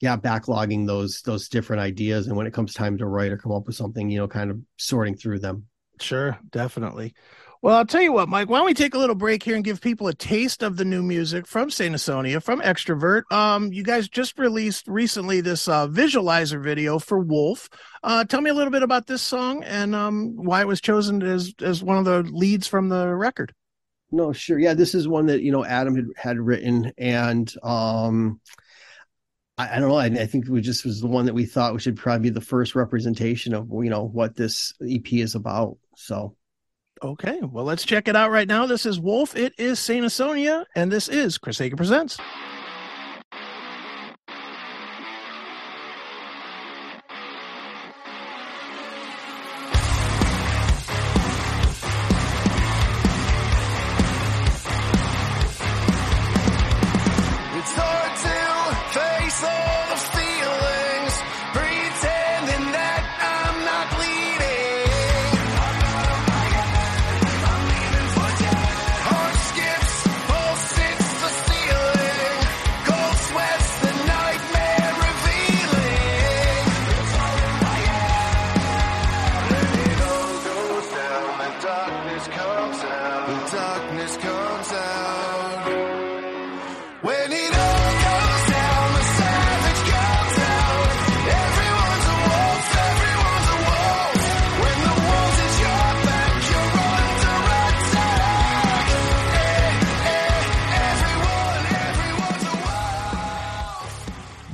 yeah, 0.00 0.16
backlogging 0.16 0.86
those 0.86 1.22
those 1.22 1.48
different 1.48 1.80
ideas, 1.80 2.26
and 2.26 2.36
when 2.36 2.46
it 2.46 2.52
comes 2.52 2.74
time 2.74 2.98
to 2.98 3.06
write 3.06 3.32
or 3.32 3.38
come 3.38 3.52
up 3.52 3.66
with 3.66 3.76
something, 3.76 4.10
you 4.10 4.18
know, 4.18 4.28
kind 4.28 4.50
of 4.50 4.58
sorting 4.76 5.16
through 5.16 5.38
them. 5.38 5.66
Sure, 6.00 6.38
definitely. 6.50 7.14
Well, 7.62 7.76
I'll 7.76 7.86
tell 7.86 8.02
you 8.02 8.12
what, 8.12 8.28
Mike. 8.28 8.48
Why 8.48 8.58
don't 8.58 8.66
we 8.66 8.74
take 8.74 8.94
a 8.94 8.98
little 8.98 9.14
break 9.14 9.42
here 9.42 9.54
and 9.54 9.64
give 9.64 9.80
people 9.80 10.08
a 10.08 10.14
taste 10.14 10.62
of 10.62 10.76
the 10.76 10.84
new 10.84 11.02
music 11.02 11.46
from 11.46 11.70
Saint 11.70 11.94
Asonia, 11.94 12.42
from 12.42 12.60
Extrovert? 12.60 13.22
Um, 13.32 13.72
you 13.72 13.82
guys 13.82 14.08
just 14.08 14.38
released 14.38 14.86
recently 14.86 15.40
this 15.40 15.66
uh, 15.66 15.88
visualizer 15.88 16.62
video 16.62 16.98
for 16.98 17.18
Wolf. 17.18 17.68
Uh, 18.02 18.24
tell 18.24 18.40
me 18.40 18.50
a 18.50 18.54
little 18.54 18.70
bit 18.70 18.82
about 18.82 19.06
this 19.06 19.22
song 19.22 19.64
and 19.64 19.94
um, 19.94 20.36
why 20.36 20.60
it 20.60 20.66
was 20.66 20.80
chosen 20.80 21.22
as 21.22 21.54
as 21.62 21.82
one 21.82 21.96
of 21.96 22.04
the 22.04 22.22
leads 22.30 22.66
from 22.66 22.88
the 22.88 23.08
record. 23.14 23.54
No, 24.12 24.32
sure. 24.32 24.58
Yeah, 24.58 24.74
this 24.74 24.94
is 24.94 25.08
one 25.08 25.26
that 25.26 25.42
you 25.42 25.50
know 25.50 25.64
Adam 25.64 25.96
had 25.96 26.06
had 26.16 26.38
written, 26.38 26.92
and 26.98 27.52
um, 27.62 28.40
I, 29.58 29.76
I 29.76 29.80
don't 29.80 29.88
know. 29.88 29.96
I, 29.96 30.06
I, 30.06 30.26
think 30.26 30.46
we 30.48 30.60
just 30.60 30.84
was 30.84 31.00
the 31.00 31.08
one 31.08 31.26
that 31.26 31.34
we 31.34 31.46
thought 31.46 31.72
we 31.72 31.80
should 31.80 31.96
probably 31.96 32.30
be 32.30 32.34
the 32.34 32.40
first 32.40 32.74
representation 32.74 33.54
of 33.54 33.68
you 33.72 33.90
know 33.90 34.04
what 34.04 34.36
this 34.36 34.74
EP 34.86 35.12
is 35.14 35.34
about. 35.34 35.78
So 35.96 36.36
Okay, 37.02 37.40
well, 37.42 37.64
let's 37.64 37.84
check 37.84 38.08
it 38.08 38.16
out 38.16 38.30
right 38.30 38.48
now. 38.48 38.66
This 38.66 38.86
is 38.86 38.98
Wolf. 38.98 39.36
It 39.36 39.52
is 39.58 39.78
Saint 39.78 40.06
Asonia, 40.06 40.64
and 40.74 40.90
this 40.90 41.08
is 41.08 41.36
Chris 41.36 41.60
Akin 41.60 41.76
Presents. 41.76 42.18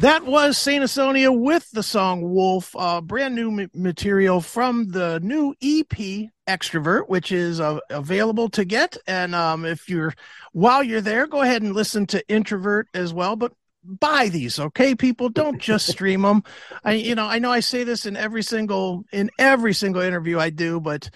That 0.03 0.27
was 0.27 0.59
Saint 0.59 0.83
Asonia 0.83 1.33
with 1.33 1.71
the 1.71 1.83
song 1.85 2.35
Wolf, 2.35 2.75
uh, 2.77 3.01
brand 3.01 3.37
new 3.37 3.61
m- 3.61 3.71
material 3.73 4.41
from 4.41 4.89
the 4.89 5.21
new 5.23 5.55
EP 5.63 6.29
Extrovert, 6.49 7.09
which 7.09 7.31
is 7.31 7.61
uh, 7.61 7.79
available 7.89 8.49
to 8.49 8.65
get. 8.65 8.97
And 9.07 9.33
um, 9.33 9.65
if 9.65 9.89
you're, 9.89 10.13
while 10.51 10.83
you're 10.83 11.03
there, 11.03 11.29
go 11.29 11.43
ahead 11.43 11.63
and 11.63 11.73
listen 11.73 12.07
to 12.09 12.29
Introvert 12.29 12.89
as 12.95 13.15
well. 13.15 13.37
But 13.37 13.53
buy 13.85 14.29
these, 14.29 14.59
okay, 14.59 14.97
people? 14.97 15.29
Don't 15.29 15.61
just 15.61 15.87
stream 15.87 16.23
them. 16.23 16.43
I, 16.83 16.95
you 16.95 17.15
know, 17.15 17.27
I 17.27 17.39
know 17.39 17.53
I 17.53 17.61
say 17.61 17.85
this 17.85 18.05
in 18.05 18.17
every 18.17 18.43
single 18.43 19.05
in 19.13 19.31
every 19.39 19.73
single 19.73 20.03
interview 20.03 20.37
I 20.37 20.51
do, 20.51 20.81
but 20.81 21.11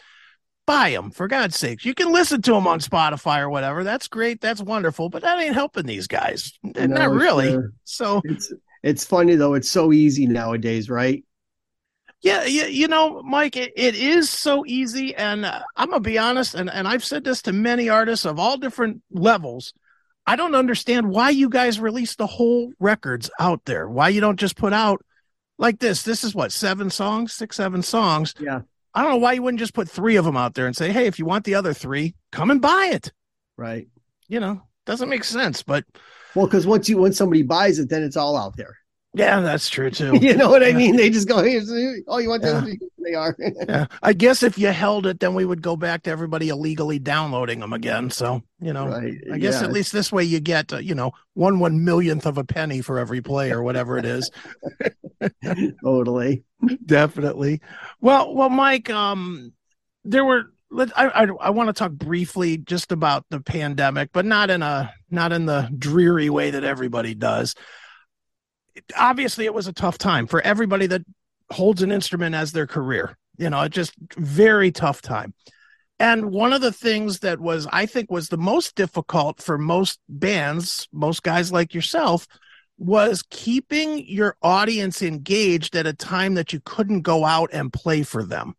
buy 0.64 0.90
them 0.90 1.10
for 1.10 1.26
God's 1.26 1.56
sakes. 1.56 1.84
You 1.84 1.94
can 1.94 2.12
listen 2.12 2.40
to 2.42 2.52
them 2.52 2.68
on 2.68 2.78
Spotify 2.78 3.40
or 3.40 3.50
whatever. 3.50 3.82
That's 3.82 4.06
great. 4.06 4.40
That's 4.40 4.60
wonderful. 4.60 5.08
But 5.08 5.22
that 5.22 5.40
ain't 5.40 5.54
helping 5.54 5.86
these 5.86 6.06
guys. 6.06 6.56
Not 6.62 7.10
really. 7.10 7.50
sure. 7.50 7.72
So 7.82 8.22
It's 8.24 8.52
it's 8.82 9.04
funny 9.04 9.34
though. 9.34 9.54
It's 9.54 9.70
so 9.70 9.92
easy 9.92 10.26
nowadays, 10.26 10.88
right? 10.88 11.24
Yeah, 12.22 12.44
yeah, 12.44 12.66
you 12.66 12.88
know, 12.88 13.22
Mike, 13.22 13.56
it, 13.56 13.72
it 13.76 13.94
is 13.94 14.30
so 14.30 14.64
easy, 14.66 15.14
and 15.14 15.44
uh, 15.44 15.60
I'm 15.76 15.90
gonna 15.90 16.00
be 16.00 16.18
honest, 16.18 16.54
and 16.54 16.70
and 16.70 16.88
I've 16.88 17.04
said 17.04 17.24
this 17.24 17.42
to 17.42 17.52
many 17.52 17.88
artists 17.88 18.24
of 18.24 18.38
all 18.38 18.56
different 18.56 19.02
levels. 19.10 19.72
I 20.26 20.34
don't 20.34 20.54
understand 20.54 21.08
why 21.08 21.30
you 21.30 21.48
guys 21.48 21.78
release 21.78 22.16
the 22.16 22.26
whole 22.26 22.72
records 22.80 23.30
out 23.38 23.64
there. 23.64 23.88
Why 23.88 24.08
you 24.08 24.20
don't 24.20 24.40
just 24.40 24.56
put 24.56 24.72
out 24.72 25.04
like 25.58 25.78
this? 25.78 26.02
This 26.02 26.24
is 26.24 26.34
what 26.34 26.52
seven 26.52 26.90
songs, 26.90 27.32
six, 27.32 27.56
seven 27.56 27.82
songs. 27.82 28.34
Yeah. 28.40 28.62
I 28.92 29.02
don't 29.02 29.12
know 29.12 29.18
why 29.18 29.34
you 29.34 29.42
wouldn't 29.42 29.60
just 29.60 29.74
put 29.74 29.88
three 29.88 30.16
of 30.16 30.24
them 30.24 30.36
out 30.36 30.54
there 30.54 30.66
and 30.66 30.74
say, 30.74 30.90
"Hey, 30.90 31.06
if 31.06 31.18
you 31.18 31.26
want 31.26 31.44
the 31.44 31.54
other 31.54 31.74
three, 31.74 32.14
come 32.32 32.50
and 32.50 32.62
buy 32.62 32.90
it." 32.92 33.12
Right. 33.56 33.88
You 34.26 34.40
know, 34.40 34.62
doesn't 34.86 35.08
make 35.08 35.24
sense, 35.24 35.62
but 35.62 35.84
Well, 36.34 36.46
because 36.46 36.66
once 36.66 36.88
you 36.88 36.98
once 36.98 37.16
somebody 37.18 37.42
buys 37.42 37.78
it, 37.78 37.88
then 37.90 38.02
it's 38.02 38.16
all 38.16 38.36
out 38.36 38.56
there. 38.56 38.76
yeah, 39.14 39.40
that's 39.40 39.68
true 39.68 39.90
too. 39.90 40.16
you 40.20 40.34
know 40.36 40.48
what 40.50 40.62
I 40.62 40.72
mean? 40.72 40.96
They 40.96 41.10
just 41.10 41.28
go, 41.28 41.42
"Here's 41.42 41.70
oh, 42.08 42.18
you 42.18 42.28
want 42.28 42.42
Yeah. 42.42 42.64
They 43.04 43.14
are." 43.14 43.36
yeah, 43.68 43.86
I 44.02 44.12
guess 44.12 44.42
if 44.42 44.58
you 44.58 44.68
held 44.68 45.06
it, 45.06 45.20
then 45.20 45.34
we 45.34 45.44
would 45.44 45.62
go 45.62 45.76
back 45.76 46.02
to 46.02 46.10
everybody 46.10 46.48
illegally 46.50 46.98
downloading 46.98 47.60
them 47.60 47.72
again. 47.72 48.10
So 48.10 48.42
you 48.60 48.72
know, 48.72 48.88
right. 48.88 49.14
I 49.32 49.38
guess 49.38 49.60
Yeah. 49.60 49.68
at 49.68 49.72
least 49.72 49.92
this 49.92 50.10
way 50.12 50.24
you 50.24 50.40
get, 50.40 50.72
uh, 50.72 50.78
you 50.78 50.94
know, 50.94 51.12
one 51.34 51.58
one 51.60 51.84
millionth 51.84 52.26
of 52.26 52.36
a 52.36 52.44
penny 52.44 52.82
for 52.82 52.98
every 52.98 53.22
play 53.22 53.52
or 53.52 53.62
whatever 53.62 53.96
it 53.96 54.04
is. 54.04 54.30
totally. 55.82 56.44
Definitely. 56.84 57.60
Well, 58.00 58.34
well, 58.34 58.50
Mike, 58.50 58.90
um, 58.90 59.52
there 60.04 60.24
were. 60.24 60.52
Let 60.70 60.96
I 60.98 61.08
I, 61.08 61.26
I 61.40 61.50
want 61.50 61.68
to 61.68 61.72
talk 61.72 61.92
briefly 61.92 62.58
just 62.58 62.92
about 62.92 63.24
the 63.30 63.40
pandemic, 63.40 64.10
but 64.12 64.24
not 64.24 64.50
in 64.50 64.62
a 64.62 64.92
not 65.10 65.32
in 65.32 65.46
the 65.46 65.70
dreary 65.76 66.30
way 66.30 66.50
that 66.50 66.64
everybody 66.64 67.14
does. 67.14 67.54
Obviously, 68.96 69.44
it 69.44 69.54
was 69.54 69.68
a 69.68 69.72
tough 69.72 69.98
time 69.98 70.26
for 70.26 70.40
everybody 70.42 70.86
that 70.86 71.02
holds 71.50 71.82
an 71.82 71.92
instrument 71.92 72.34
as 72.34 72.52
their 72.52 72.66
career. 72.66 73.16
You 73.38 73.50
know, 73.50 73.62
it 73.62 73.72
just 73.72 73.92
very 74.16 74.72
tough 74.72 75.00
time. 75.02 75.34
And 75.98 76.30
one 76.30 76.52
of 76.52 76.60
the 76.60 76.72
things 76.72 77.20
that 77.20 77.40
was, 77.40 77.66
I 77.72 77.86
think, 77.86 78.10
was 78.10 78.28
the 78.28 78.36
most 78.36 78.74
difficult 78.74 79.42
for 79.42 79.56
most 79.56 79.98
bands, 80.08 80.88
most 80.92 81.22
guys 81.22 81.50
like 81.50 81.72
yourself, 81.72 82.26
was 82.78 83.24
keeping 83.30 84.06
your 84.06 84.36
audience 84.42 85.00
engaged 85.00 85.74
at 85.74 85.86
a 85.86 85.94
time 85.94 86.34
that 86.34 86.52
you 86.52 86.60
couldn't 86.64 87.00
go 87.00 87.24
out 87.24 87.48
and 87.52 87.72
play 87.72 88.02
for 88.02 88.22
them. 88.22 88.54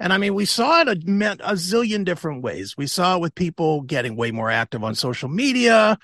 And 0.00 0.12
I 0.12 0.18
mean, 0.18 0.34
we 0.34 0.44
saw 0.44 0.82
it 0.82 0.88
a, 0.88 0.92
a 0.92 1.52
zillion 1.54 2.04
different 2.04 2.42
ways. 2.42 2.76
We 2.76 2.86
saw 2.86 3.16
it 3.16 3.20
with 3.20 3.34
people 3.34 3.82
getting 3.82 4.16
way 4.16 4.30
more 4.30 4.50
active 4.50 4.84
on 4.84 4.94
social 4.94 5.28
media, 5.28 5.98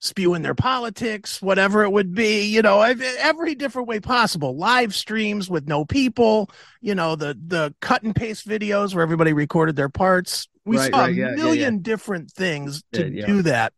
spewing 0.00 0.42
their 0.42 0.54
politics, 0.54 1.42
whatever 1.42 1.84
it 1.84 1.90
would 1.92 2.14
be, 2.14 2.46
you 2.46 2.62
know, 2.62 2.82
every 2.82 3.54
different 3.56 3.88
way 3.88 4.00
possible. 4.00 4.56
Live 4.56 4.94
streams 4.94 5.50
with 5.50 5.68
no 5.68 5.84
people, 5.84 6.50
you 6.80 6.94
know, 6.94 7.16
the 7.16 7.38
the 7.46 7.74
cut 7.80 8.02
and 8.04 8.14
paste 8.14 8.46
videos 8.48 8.94
where 8.94 9.02
everybody 9.02 9.32
recorded 9.32 9.76
their 9.76 9.88
parts. 9.88 10.48
We 10.64 10.76
Right, 10.76 10.90
saw 10.92 11.06
right, 11.06 11.14
yeah, 11.14 11.34
a 11.34 11.36
yeah, 11.36 11.36
million 11.36 11.80
different 11.82 12.30
things 12.30 12.84
to 12.92 13.10
yeah. 13.10 13.26
do 13.26 13.42
that. 13.42 13.72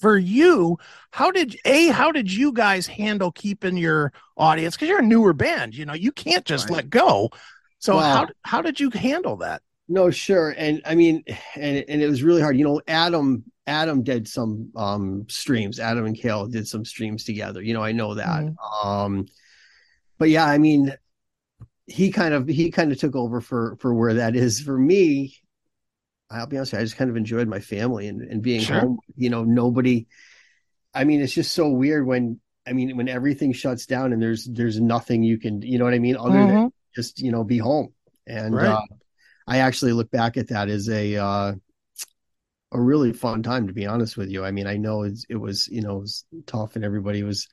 For 0.00 0.18
you, 0.18 0.76
how 1.10 1.30
did 1.30 1.58
a 1.64 1.88
how 1.88 2.12
did 2.12 2.30
you 2.30 2.52
guys 2.52 2.86
handle 2.86 3.32
keeping 3.32 3.78
your 3.78 4.12
audience? 4.36 4.76
Because 4.76 4.90
you're 4.90 4.98
a 4.98 5.02
newer 5.06 5.32
band, 5.32 5.74
you 5.74 5.86
know, 5.86 5.94
you 5.94 6.12
can't 6.12 6.44
just 6.44 6.68
Right. 6.68 6.70
let 6.70 6.90
go. 6.90 7.30
So 7.78 7.98
Wow. 7.98 8.00
how 8.00 8.26
how 8.42 8.62
did 8.62 8.80
you 8.80 8.90
handle 8.90 9.36
that? 9.38 9.62
No, 9.88 10.10
sure. 10.10 10.50
And 10.56 10.82
I 10.84 10.94
mean, 10.94 11.22
and 11.54 11.84
and 11.88 12.02
it 12.02 12.08
was 12.08 12.22
really 12.22 12.42
hard. 12.42 12.56
You 12.58 12.64
know, 12.64 12.80
Adam 12.88 13.44
Adam 13.66 14.02
did 14.02 14.26
some 14.28 14.70
um 14.76 15.26
streams. 15.28 15.78
Adam 15.78 16.06
and 16.06 16.16
Cale 16.16 16.46
did 16.46 16.66
some 16.66 16.84
streams 16.84 17.24
together. 17.24 17.62
You 17.62 17.74
know, 17.74 17.82
I 17.82 17.92
know 17.92 18.14
that. 18.14 18.46
Um 18.82 19.26
but 20.18 20.30
yeah, 20.30 20.46
I 20.46 20.58
mean, 20.58 20.96
he 21.86 22.12
kind 22.12 22.34
of 22.34 22.48
he 22.48 22.70
kind 22.70 22.92
of 22.92 22.98
took 22.98 23.16
over 23.16 23.40
for 23.40 23.76
for 23.80 23.94
where 23.94 24.14
that 24.14 24.36
is 24.36 24.60
for 24.60 24.78
me. 24.78 25.36
I'll 26.30 26.46
be 26.46 26.56
honest, 26.56 26.72
you, 26.72 26.78
I 26.80 26.82
just 26.82 26.96
kind 26.96 27.10
of 27.10 27.16
enjoyed 27.16 27.48
my 27.48 27.60
family 27.60 28.08
and, 28.08 28.22
and 28.22 28.42
being 28.42 28.64
Sure. 28.64 28.66
home. 28.66 28.98
You 29.16 29.30
know, 29.30 29.44
nobody 29.44 30.06
I 30.94 31.04
mean, 31.04 31.20
it's 31.22 31.34
just 31.34 31.52
so 31.52 31.68
weird 31.70 32.06
when 32.06 32.40
I 32.66 32.72
mean 32.74 32.96
when 32.96 33.08
everything 33.08 33.52
shuts 33.52 33.86
down 33.86 34.12
and 34.12 34.22
there's 34.22 34.46
there's 34.46 34.80
nothing 34.80 35.22
you 35.22 35.38
can 35.38 35.62
you 35.62 35.78
know 35.78 35.84
what 35.84 35.94
I 35.94 35.98
mean, 36.00 36.16
other 36.16 36.46
than 36.46 36.54
Mhm. 36.54 36.70
Just 36.96 37.20
you 37.20 37.30
know 37.30 37.44
be 37.44 37.58
home 37.58 37.92
and 38.26 38.54
Right. 38.54 38.66
uh, 38.66 38.80
i 39.46 39.58
actually 39.58 39.92
look 39.92 40.10
back 40.10 40.36
at 40.36 40.48
that 40.48 40.68
as 40.68 40.88
a 40.88 41.16
uh 41.16 41.52
a 42.72 42.80
really 42.80 43.12
fun 43.12 43.42
time 43.42 43.68
to 43.68 43.72
be 43.72 43.86
honest 43.86 44.16
with 44.16 44.28
you 44.30 44.44
i 44.44 44.50
mean 44.50 44.66
i 44.66 44.76
know 44.76 45.02
it's, 45.02 45.24
it 45.28 45.36
was 45.36 45.68
you 45.68 45.82
know 45.82 45.98
it 45.98 46.00
was 46.00 46.24
tough 46.46 46.74
and 46.74 46.84
everybody 46.84 47.22
was 47.22 47.46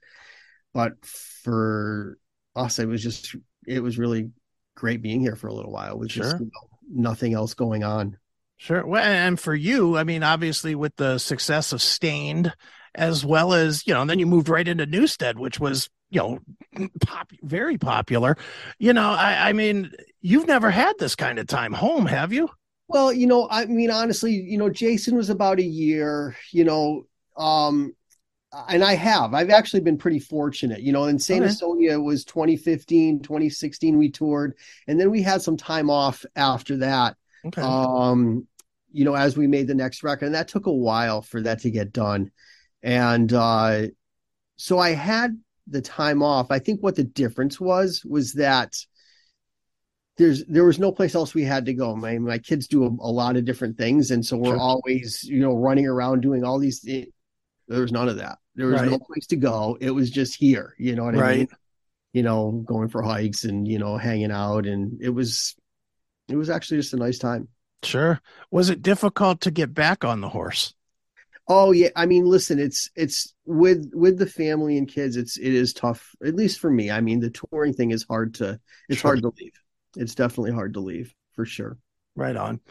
but 0.73 0.93
for 1.05 2.17
us 2.55 2.79
it 2.79 2.87
was 2.87 3.03
just 3.03 3.35
it 3.67 3.81
was 3.83 3.99
really 3.99 4.31
great 4.75 5.01
being 5.01 5.19
here 5.21 5.35
for 5.35 5.47
a 5.47 5.53
little 5.53 5.71
while 5.71 5.99
with 5.99 6.09
just 6.09 6.39
you 6.39 6.45
know, 6.45 6.79
nothing 6.89 7.33
else 7.33 7.53
going 7.53 7.83
on 7.83 8.17
Sure. 8.57 8.85
Well, 8.85 9.03
and 9.03 9.37
for 9.37 9.53
you, 9.53 9.97
I 9.97 10.05
mean, 10.05 10.23
obviously 10.23 10.73
with 10.73 10.95
the 10.95 11.17
success 11.17 11.73
of 11.73 11.81
Staind, 11.81 12.53
as 12.95 13.25
well 13.25 13.51
as 13.53 13.85
you 13.85 13.93
know, 13.93 13.99
and 13.99 14.09
then 14.09 14.19
you 14.19 14.25
moved 14.25 14.47
right 14.47 14.65
into 14.65 14.87
Newsted, 14.87 15.35
which 15.35 15.59
was 15.59 15.89
you 16.13 16.19
know, 16.19 16.89
pop, 17.01 17.31
very 17.41 17.77
popular. 17.77 18.37
You 18.77 18.93
know, 18.93 19.09
I, 19.09 19.49
I 19.49 19.53
mean, 19.53 19.91
you've 20.21 20.47
never 20.47 20.69
had 20.69 20.93
this 20.99 21.15
kind 21.15 21.39
of 21.39 21.47
time 21.47 21.73
home, 21.73 22.05
have 22.05 22.31
you? 22.31 22.49
Well, 22.87 23.11
you 23.11 23.25
know, 23.25 23.47
I 23.49 23.65
mean, 23.65 23.89
honestly, 23.89 24.33
you 24.33 24.57
know, 24.57 24.69
Jason 24.69 25.15
was 25.15 25.29
about 25.29 25.59
a 25.59 25.63
year, 25.63 26.35
you 26.51 26.63
know, 26.63 27.07
um, 27.35 27.95
and 28.69 28.83
I 28.83 28.93
have, 28.93 29.33
I've 29.33 29.49
actually 29.49 29.79
been 29.79 29.97
pretty 29.97 30.19
fortunate, 30.19 30.81
you 30.81 30.91
know, 30.91 31.05
in 31.05 31.17
San 31.17 31.41
Okay. 31.43 31.85
It 31.85 31.97
was 31.97 32.23
2015, 32.25 33.21
2016, 33.21 33.97
we 33.97 34.11
toured, 34.11 34.55
and 34.87 34.99
then 34.99 35.09
we 35.09 35.23
had 35.23 35.41
some 35.41 35.57
time 35.57 35.89
off 35.89 36.23
after 36.35 36.77
that. 36.77 37.17
Okay. 37.45 37.61
Um, 37.61 38.47
you 38.91 39.05
know, 39.05 39.15
as 39.15 39.35
we 39.35 39.47
made 39.47 39.65
the 39.65 39.73
next 39.73 40.03
record, 40.03 40.27
and 40.27 40.35
that 40.35 40.47
took 40.47 40.67
a 40.67 40.71
while 40.71 41.23
for 41.23 41.41
that 41.41 41.61
to 41.61 41.71
get 41.71 41.91
done. 41.91 42.29
And 42.83 43.33
uh, 43.33 43.87
so 44.55 44.77
I 44.77 44.91
had 44.91 45.35
the 45.67 45.81
time 45.81 46.21
off. 46.21 46.51
I 46.51 46.59
think 46.59 46.81
what 46.81 46.95
the 46.95 47.03
difference 47.03 47.59
was 47.59 48.03
was 48.05 48.33
that 48.33 48.75
there's 50.17 50.45
there 50.45 50.63
was 50.65 50.77
no 50.79 50.91
place 50.91 51.15
else 51.15 51.33
we 51.33 51.43
had 51.43 51.65
to 51.65 51.73
go. 51.73 51.95
My 51.95 52.17
my 52.19 52.37
kids 52.37 52.67
do 52.67 52.83
a, 52.85 52.87
a 52.87 53.11
lot 53.11 53.35
of 53.35 53.45
different 53.45 53.77
things, 53.77 54.11
and 54.11 54.25
so 54.25 54.37
we're 54.37 54.51
Sure. 54.51 54.59
always 54.59 55.23
you 55.23 55.39
know 55.39 55.55
running 55.55 55.87
around 55.87 56.21
doing 56.21 56.43
all 56.43 56.59
these. 56.59 56.79
Things. 56.81 57.07
There 57.67 57.81
was 57.81 57.91
none 57.91 58.09
of 58.09 58.17
that. 58.17 58.37
There 58.55 58.67
was 58.67 58.81
no 58.83 58.99
place 58.99 59.25
to 59.27 59.35
go. 59.35 59.77
It 59.81 59.89
was 59.91 60.11
just 60.11 60.35
here. 60.35 60.75
You 60.77 60.95
know 60.95 61.05
what 61.05 61.15
I 61.15 61.19
Right. 61.19 61.37
mean? 61.39 61.47
You 62.11 62.21
know, 62.21 62.51
going 62.67 62.89
for 62.89 63.01
hikes 63.01 63.43
and 63.45 63.67
you 63.67 63.79
know 63.79 63.97
hanging 63.97 64.31
out, 64.31 64.67
and 64.67 65.01
it 65.01 65.09
was 65.09 65.55
it 66.27 66.35
was 66.35 66.49
actually 66.49 66.77
just 66.77 66.93
a 66.93 66.97
nice 66.97 67.17
time. 67.17 67.47
sure. 67.83 68.21
Was 68.51 68.69
it 68.69 68.81
difficult 68.83 69.41
to 69.41 69.51
get 69.51 69.73
back 69.73 70.05
on 70.05 70.21
the 70.21 70.29
horse? 70.29 70.75
Oh 71.47 71.71
yeah, 71.73 71.89
I 71.95 72.05
mean, 72.05 72.25
listen, 72.25 72.57
it's 72.59 72.89
it's 72.95 73.33
with 73.45 73.91
with 73.93 74.17
the 74.17 74.25
family 74.25 74.77
and 74.77 74.87
kids, 74.87 75.17
it's 75.17 75.37
it 75.37 75.53
is 75.53 75.73
tough. 75.73 76.15
At 76.25 76.35
least 76.35 76.59
for 76.59 76.71
me. 76.71 76.89
I 76.89 77.01
mean, 77.01 77.19
the 77.19 77.31
touring 77.31 77.73
thing 77.73 77.91
is 77.91 78.05
hard 78.09 78.35
to 78.35 78.59
it's 78.87 79.01
Sure. 79.01 79.09
hard 79.09 79.21
to 79.23 79.33
leave. 79.37 79.51
It's 79.97 80.15
definitely 80.15 80.51
hard 80.53 80.75
to 80.75 80.79
leave 80.79 81.13
for 81.33 81.45
sure. 81.45 81.77
Right 82.15 82.35
on. 82.35 82.61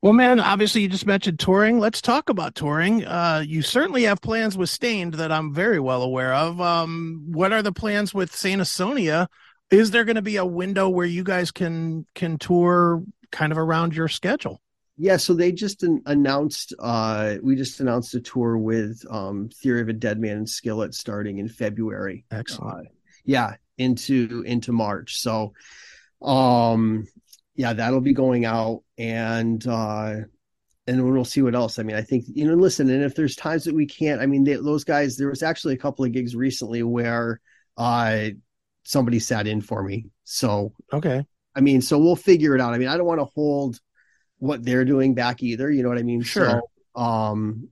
Well, 0.00 0.14
man, 0.14 0.40
obviously 0.40 0.80
you 0.80 0.88
just 0.88 1.06
mentioned 1.06 1.38
touring. 1.38 1.78
Let's 1.78 2.00
talk 2.00 2.28
about 2.30 2.54
touring. 2.54 3.04
Uh, 3.04 3.44
you 3.46 3.62
certainly 3.62 4.04
have 4.04 4.20
plans 4.20 4.56
with 4.56 4.70
Staind 4.70 5.14
that 5.14 5.30
I'm 5.30 5.54
very 5.54 5.78
well 5.78 6.02
aware 6.02 6.34
of. 6.34 6.60
Um, 6.60 7.24
what 7.30 7.52
are 7.52 7.62
the 7.62 7.72
plans 7.72 8.14
with 8.14 8.34
Saint 8.34 8.62
Asonia? 8.62 9.28
Is 9.70 9.90
there 9.90 10.04
going 10.04 10.16
to 10.16 10.22
be 10.22 10.36
a 10.36 10.44
window 10.46 10.88
where 10.88 11.06
you 11.06 11.22
guys 11.22 11.50
can 11.50 12.06
can 12.14 12.38
tour 12.38 13.04
kind 13.30 13.52
of 13.52 13.58
around 13.58 13.94
your 13.94 14.08
schedule? 14.08 14.61
Yeah, 14.98 15.16
so 15.16 15.34
they 15.34 15.52
just 15.52 15.82
an- 15.82 16.02
announced 16.06 16.74
uh 16.78 17.36
we 17.42 17.56
just 17.56 17.80
announced 17.80 18.14
a 18.14 18.20
tour 18.20 18.56
with 18.58 19.02
um 19.10 19.48
Theory 19.62 19.80
of 19.80 19.88
a 19.88 19.92
Dead 19.92 20.20
Man 20.20 20.36
and 20.36 20.48
Skillet 20.48 20.94
starting 20.94 21.38
in 21.38 21.48
February. 21.48 22.24
Excellent. 22.30 22.86
Uh, 22.86 22.90
yeah, 23.24 23.54
into 23.78 24.42
into 24.46 24.72
March. 24.72 25.20
So 25.20 25.54
um 26.20 27.06
yeah, 27.54 27.72
that'll 27.72 28.00
be 28.00 28.14
going 28.14 28.44
out 28.44 28.82
and 28.98 29.66
uh 29.66 30.16
and 30.86 31.12
we'll 31.12 31.24
see 31.24 31.42
what 31.42 31.54
else. 31.54 31.78
I 31.78 31.84
mean, 31.84 31.96
I 31.96 32.02
think 32.02 32.24
you 32.28 32.46
know, 32.46 32.54
listen, 32.54 32.90
and 32.90 33.04
if 33.04 33.14
there's 33.14 33.36
times 33.36 33.64
that 33.64 33.74
we 33.74 33.86
can't, 33.86 34.20
I 34.20 34.26
mean, 34.26 34.42
they, 34.44 34.54
those 34.54 34.84
guys. 34.84 35.16
There 35.16 35.28
was 35.28 35.42
actually 35.42 35.74
a 35.74 35.78
couple 35.78 36.04
of 36.04 36.12
gigs 36.12 36.34
recently 36.36 36.82
where 36.82 37.40
uh 37.76 38.28
somebody 38.84 39.20
sat 39.20 39.46
in 39.46 39.60
for 39.60 39.82
me. 39.82 40.06
So 40.24 40.74
Okay. 40.92 41.24
I 41.54 41.60
mean, 41.60 41.82
so 41.82 41.98
we'll 41.98 42.16
figure 42.16 42.54
it 42.54 42.60
out. 42.60 42.74
I 42.74 42.78
mean, 42.78 42.88
I 42.88 42.96
don't 42.96 43.06
want 43.06 43.20
to 43.20 43.26
hold 43.26 43.78
what 44.42 44.64
they're 44.64 44.84
doing 44.84 45.14
back 45.14 45.40
either. 45.40 45.70
You 45.70 45.84
know 45.84 45.88
what 45.88 45.98
I 45.98 46.02
mean? 46.02 46.20
Sure. 46.20 46.62
So, 46.96 47.00
um, 47.00 47.68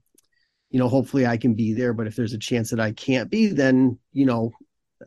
you 0.69 0.79
know, 0.79 0.87
hopefully 0.87 1.27
I 1.27 1.35
can 1.35 1.53
be 1.53 1.73
there, 1.73 1.91
but 1.91 2.07
if 2.07 2.15
there's 2.15 2.31
a 2.31 2.37
chance 2.37 2.69
that 2.69 2.79
I 2.79 2.93
can't 2.93 3.29
be, 3.29 3.47
then, 3.47 3.99
you 4.13 4.25
know, 4.25 4.51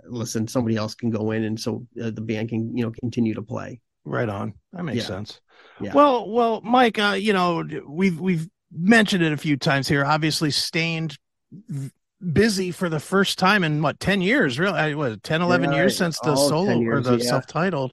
listen, 0.04 0.46
somebody 0.46 0.76
else 0.76 0.94
can 0.94 1.08
go 1.08 1.30
in 1.30 1.42
and 1.42 1.58
so 1.58 1.86
uh, 2.02 2.10
the 2.10 2.20
band 2.20 2.50
can, 2.50 2.76
you 2.76 2.84
know, 2.84 2.90
continue 3.00 3.32
to 3.34 3.40
play. 3.42 3.80
Right 4.04 4.28
on. 4.28 4.52
That 4.74 4.82
makes 4.84 4.98
Yeah. 4.98 5.04
sense. 5.04 5.40
Yeah. 5.80 5.94
Well, 5.94 6.28
well, 6.28 6.60
Mike, 6.60 6.98
uh, 6.98 7.16
you 7.18 7.32
know, 7.32 7.64
we've 7.88 8.20
we've 8.20 8.46
mentioned 8.70 9.24
it 9.24 9.32
a 9.32 9.38
few 9.38 9.56
times 9.56 9.88
here. 9.88 10.04
Obviously, 10.04 10.50
Staind 10.50 11.16
v- 11.50 11.90
busy 12.32 12.72
for 12.72 12.90
the 12.90 13.00
first 13.00 13.38
time 13.38 13.64
in 13.64 13.80
what 13.80 13.98
10 14.00 14.20
years 14.20 14.58
really 14.58 14.94
what 14.94 15.22
10 15.22 15.40
11 15.40 15.70
Yeah, 15.70 15.76
years 15.76 15.96
since 15.96 16.18
the 16.20 16.32
oh, 16.32 16.48
solo 16.48 16.66
10 16.66 16.86
or 16.88 17.00
the 17.00 17.16
yeah. 17.16 17.24
self-titled 17.24 17.92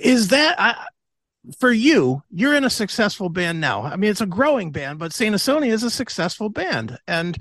is 0.00 0.28
that 0.28 0.60
I, 0.60 0.86
for 1.58 1.70
you 1.70 2.22
you're 2.30 2.54
in 2.54 2.64
a 2.64 2.70
successful 2.70 3.28
band 3.28 3.60
now. 3.60 3.82
I 3.82 3.96
mean 3.96 4.10
it's 4.10 4.20
a 4.20 4.26
growing 4.26 4.70
band 4.70 4.98
but 4.98 5.12
saint 5.12 5.34
Asonia 5.34 5.72
is 5.72 5.82
a 5.82 5.90
successful 5.90 6.48
band. 6.48 6.98
And 7.06 7.38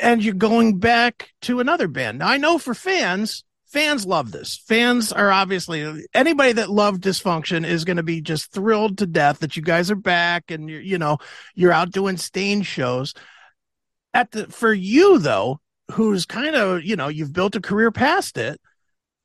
and 0.00 0.22
you're 0.22 0.34
going 0.34 0.78
back 0.78 1.30
to 1.42 1.60
another 1.60 1.88
band. 1.88 2.18
Now 2.18 2.28
i 2.28 2.36
know 2.36 2.58
for 2.58 2.74
fans 2.74 3.44
fans 3.68 4.06
love 4.06 4.32
this. 4.32 4.56
Fans 4.66 5.12
are 5.12 5.30
obviously 5.30 6.06
anybody 6.14 6.52
that 6.52 6.70
loved 6.70 7.02
dysfunction 7.02 7.66
is 7.66 7.84
going 7.84 7.98
to 7.98 8.02
be 8.02 8.20
just 8.20 8.50
thrilled 8.52 8.98
to 8.98 9.06
death 9.06 9.40
that 9.40 9.56
you 9.56 9.62
guys 9.62 9.90
are 9.90 9.96
back 9.96 10.50
and 10.50 10.68
you're 10.68 10.80
you 10.80 10.98
know 10.98 11.18
you're 11.54 11.72
out 11.72 11.92
doing 11.92 12.16
Staind 12.16 12.66
shows. 12.66 13.14
At 14.14 14.32
the 14.32 14.46
for 14.46 14.72
you 14.72 15.18
though 15.18 15.60
who's 15.92 16.26
kind 16.26 16.56
of 16.56 16.82
you 16.82 16.96
know 16.96 17.08
you've 17.08 17.32
built 17.32 17.56
a 17.56 17.60
career 17.60 17.90
past 17.90 18.36
it 18.38 18.60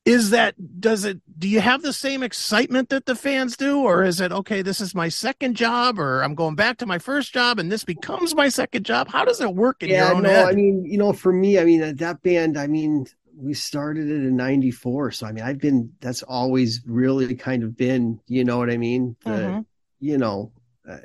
is 0.06 0.32
that 0.32 0.56
does 0.82 1.06
it 1.06 1.22
do 1.40 1.48
you 1.48 1.62
have 1.62 1.82
the 1.82 1.94
same 1.94 2.24
excitement 2.24 2.90
that 2.90 3.06
the 3.06 3.16
fans 3.16 3.56
do 3.56 3.80
or 3.80 4.04
is 4.04 4.20
it 4.20 4.32
okay 4.32 4.62
this 4.62 4.82
is 4.82 4.94
my 4.94 5.08
second 5.08 5.56
job 5.56 5.98
or 5.98 6.22
i'm 6.24 6.36
going 6.36 6.56
back 6.56 6.78
to 6.78 6.86
my 6.86 7.00
first 7.00 7.34
job 7.34 7.58
and 7.58 7.72
this 7.72 7.84
becomes 7.86 8.36
my 8.36 8.50
second 8.50 8.86
job 8.86 9.08
how 9.10 9.24
does 9.24 9.40
it 9.40 9.56
work 9.56 9.82
in 9.82 9.90
yeah, 9.90 9.96
your 9.96 10.14
own 10.14 10.24
no, 10.24 10.30
head 10.30 10.50
I 10.50 10.54
mean, 10.54 10.86
you 10.86 10.98
know, 10.98 11.12
for 11.14 11.34
me, 11.34 11.60
I 11.60 11.66
mean, 11.66 11.84
uh, 11.84 11.94
that 11.98 12.22
band, 12.24 12.58
I 12.58 12.68
mean, 12.68 13.06
we 13.36 13.54
started 13.54 14.08
it 14.10 14.24
in 14.24 14.36
94. 14.36 15.12
So, 15.12 15.26
I 15.28 15.32
mean, 15.34 15.44
I've 15.44 15.60
been, 15.60 15.92
that's 16.00 16.24
always 16.24 16.82
really 16.86 17.36
kind 17.36 17.64
of 17.64 17.76
been, 17.76 18.20
you 18.28 18.46
know 18.46 18.58
what 18.58 18.70
I 18.70 18.78
mean? 18.78 19.16
The, 19.26 19.58
Mhm. 19.58 19.66
you 20.00 20.18
know, 20.18 20.54
uh, 20.88 20.98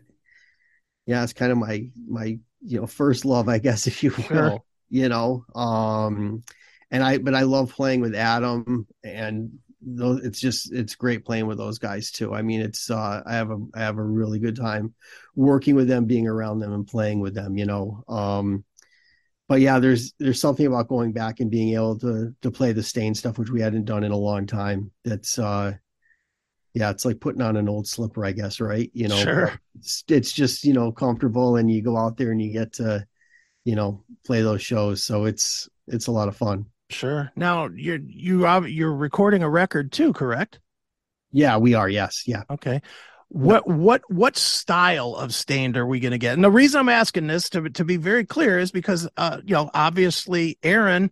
yeah, 1.07 1.23
it's 1.23 1.33
kind 1.33 1.53
of 1.53 1.59
my, 1.59 1.91
my, 2.07 2.39
you 2.61 2.81
know, 2.81 2.87
first 2.87 3.25
love, 3.25 3.49
I 3.49 3.59
guess, 3.59 3.87
if 3.87 4.03
you 4.03 4.13
will, 4.31 4.31
Sure. 4.31 4.63
you 4.91 5.09
know, 5.09 5.45
um, 5.55 6.43
and 6.91 7.03
I, 7.03 7.19
but 7.19 7.35
I 7.35 7.43
love 7.43 7.73
playing 7.73 8.01
with 8.01 8.15
Adam 8.15 8.87
and 9.05 9.59
those, 9.81 10.25
it's 10.25 10.41
just, 10.41 10.73
it's 10.73 10.97
great 10.97 11.25
playing 11.25 11.47
with 11.47 11.59
those 11.59 11.79
guys 11.79 12.11
too. 12.11 12.35
I 12.35 12.43
mean, 12.43 12.61
it's, 12.61 12.91
uh, 12.91 13.23
I 13.25 13.35
have 13.35 13.51
a, 13.51 13.59
I 13.75 13.81
have 13.81 13.99
a 13.99 14.03
really 14.03 14.39
good 14.39 14.57
time 14.57 14.95
working 15.37 15.75
with 15.77 15.89
them, 15.89 16.07
being 16.07 16.27
around 16.27 16.59
them 16.59 16.73
and 16.73 16.87
playing 16.87 17.21
with 17.21 17.35
them, 17.35 17.57
you 17.57 17.67
know, 17.67 18.03
um, 18.09 18.65
but 19.49 19.61
yeah, 19.63 19.79
there's 19.79 20.13
there's 20.19 20.41
something 20.41 20.67
about 20.67 20.89
going 20.89 21.13
back 21.13 21.41
and 21.41 21.51
being 21.51 21.73
able 21.73 21.99
to 22.01 22.35
to 22.43 22.51
play 22.51 22.73
the 22.73 22.83
Staind 22.83 23.17
stuff, 23.17 23.39
which 23.39 23.49
we 23.51 23.63
hadn't 23.63 23.87
done 23.87 24.05
in 24.05 24.13
a 24.13 24.17
long 24.17 24.47
time. 24.47 24.91
That's 25.05 25.39
uh 25.39 25.73
yeah, 26.75 26.91
it's 26.91 27.05
like 27.05 27.19
putting 27.21 27.41
on 27.41 27.57
an 27.57 27.69
old 27.69 27.89
slipper, 27.89 28.25
I 28.25 28.33
guess, 28.33 28.61
right? 28.61 28.91
You 28.93 29.09
know, 29.09 29.17
Sure. 29.17 29.61
it's, 29.79 30.05
it's 30.09 30.33
just 30.33 30.65
you 30.65 30.75
know 30.75 30.93
comfortable, 30.93 31.57
and 31.57 31.71
you 31.71 31.83
go 31.83 31.97
out 31.97 32.17
there 32.19 32.31
and 32.31 32.43
you 32.43 32.53
get 32.53 32.75
to 32.75 33.07
you 33.65 33.75
know 33.75 34.05
play 34.27 34.43
those 34.43 34.63
shows, 34.63 35.03
so 35.03 35.25
it's 35.25 35.69
it's 35.87 36.09
a 36.09 36.13
lot 36.13 36.29
of 36.29 36.37
fun. 36.37 36.67
Sure 36.91 37.31
now 37.37 37.67
you're 37.67 37.99
you 37.99 38.47
you're 38.67 38.95
recording 38.95 39.43
a 39.43 39.49
record 39.49 39.93
too 39.93 40.13
correct 40.13 40.59
Yeah, 41.31 41.59
we 41.59 41.75
are. 41.75 41.89
Yes, 41.89 42.23
yeah. 42.27 42.43
Okay. 42.51 42.81
What 43.31 43.69
what 43.69 44.03
what 44.11 44.37
style 44.39 45.15
of 45.15 45.35
Staind 45.35 45.77
are 45.77 45.87
we 45.87 46.01
going 46.01 46.13
to 46.13 46.19
get? 46.19 46.33
And 46.35 46.43
the 46.43 46.51
reason 46.51 46.81
I'm 46.81 46.89
asking 46.89 47.27
this 47.27 47.51
to 47.51 47.69
to 47.71 47.85
be 47.85 47.97
very 47.99 48.25
clear 48.25 48.59
is 48.59 48.71
because 48.71 49.07
uh 49.19 49.41
you 49.45 49.55
know 49.55 49.71
obviously 49.75 50.59
Aaron 50.63 51.11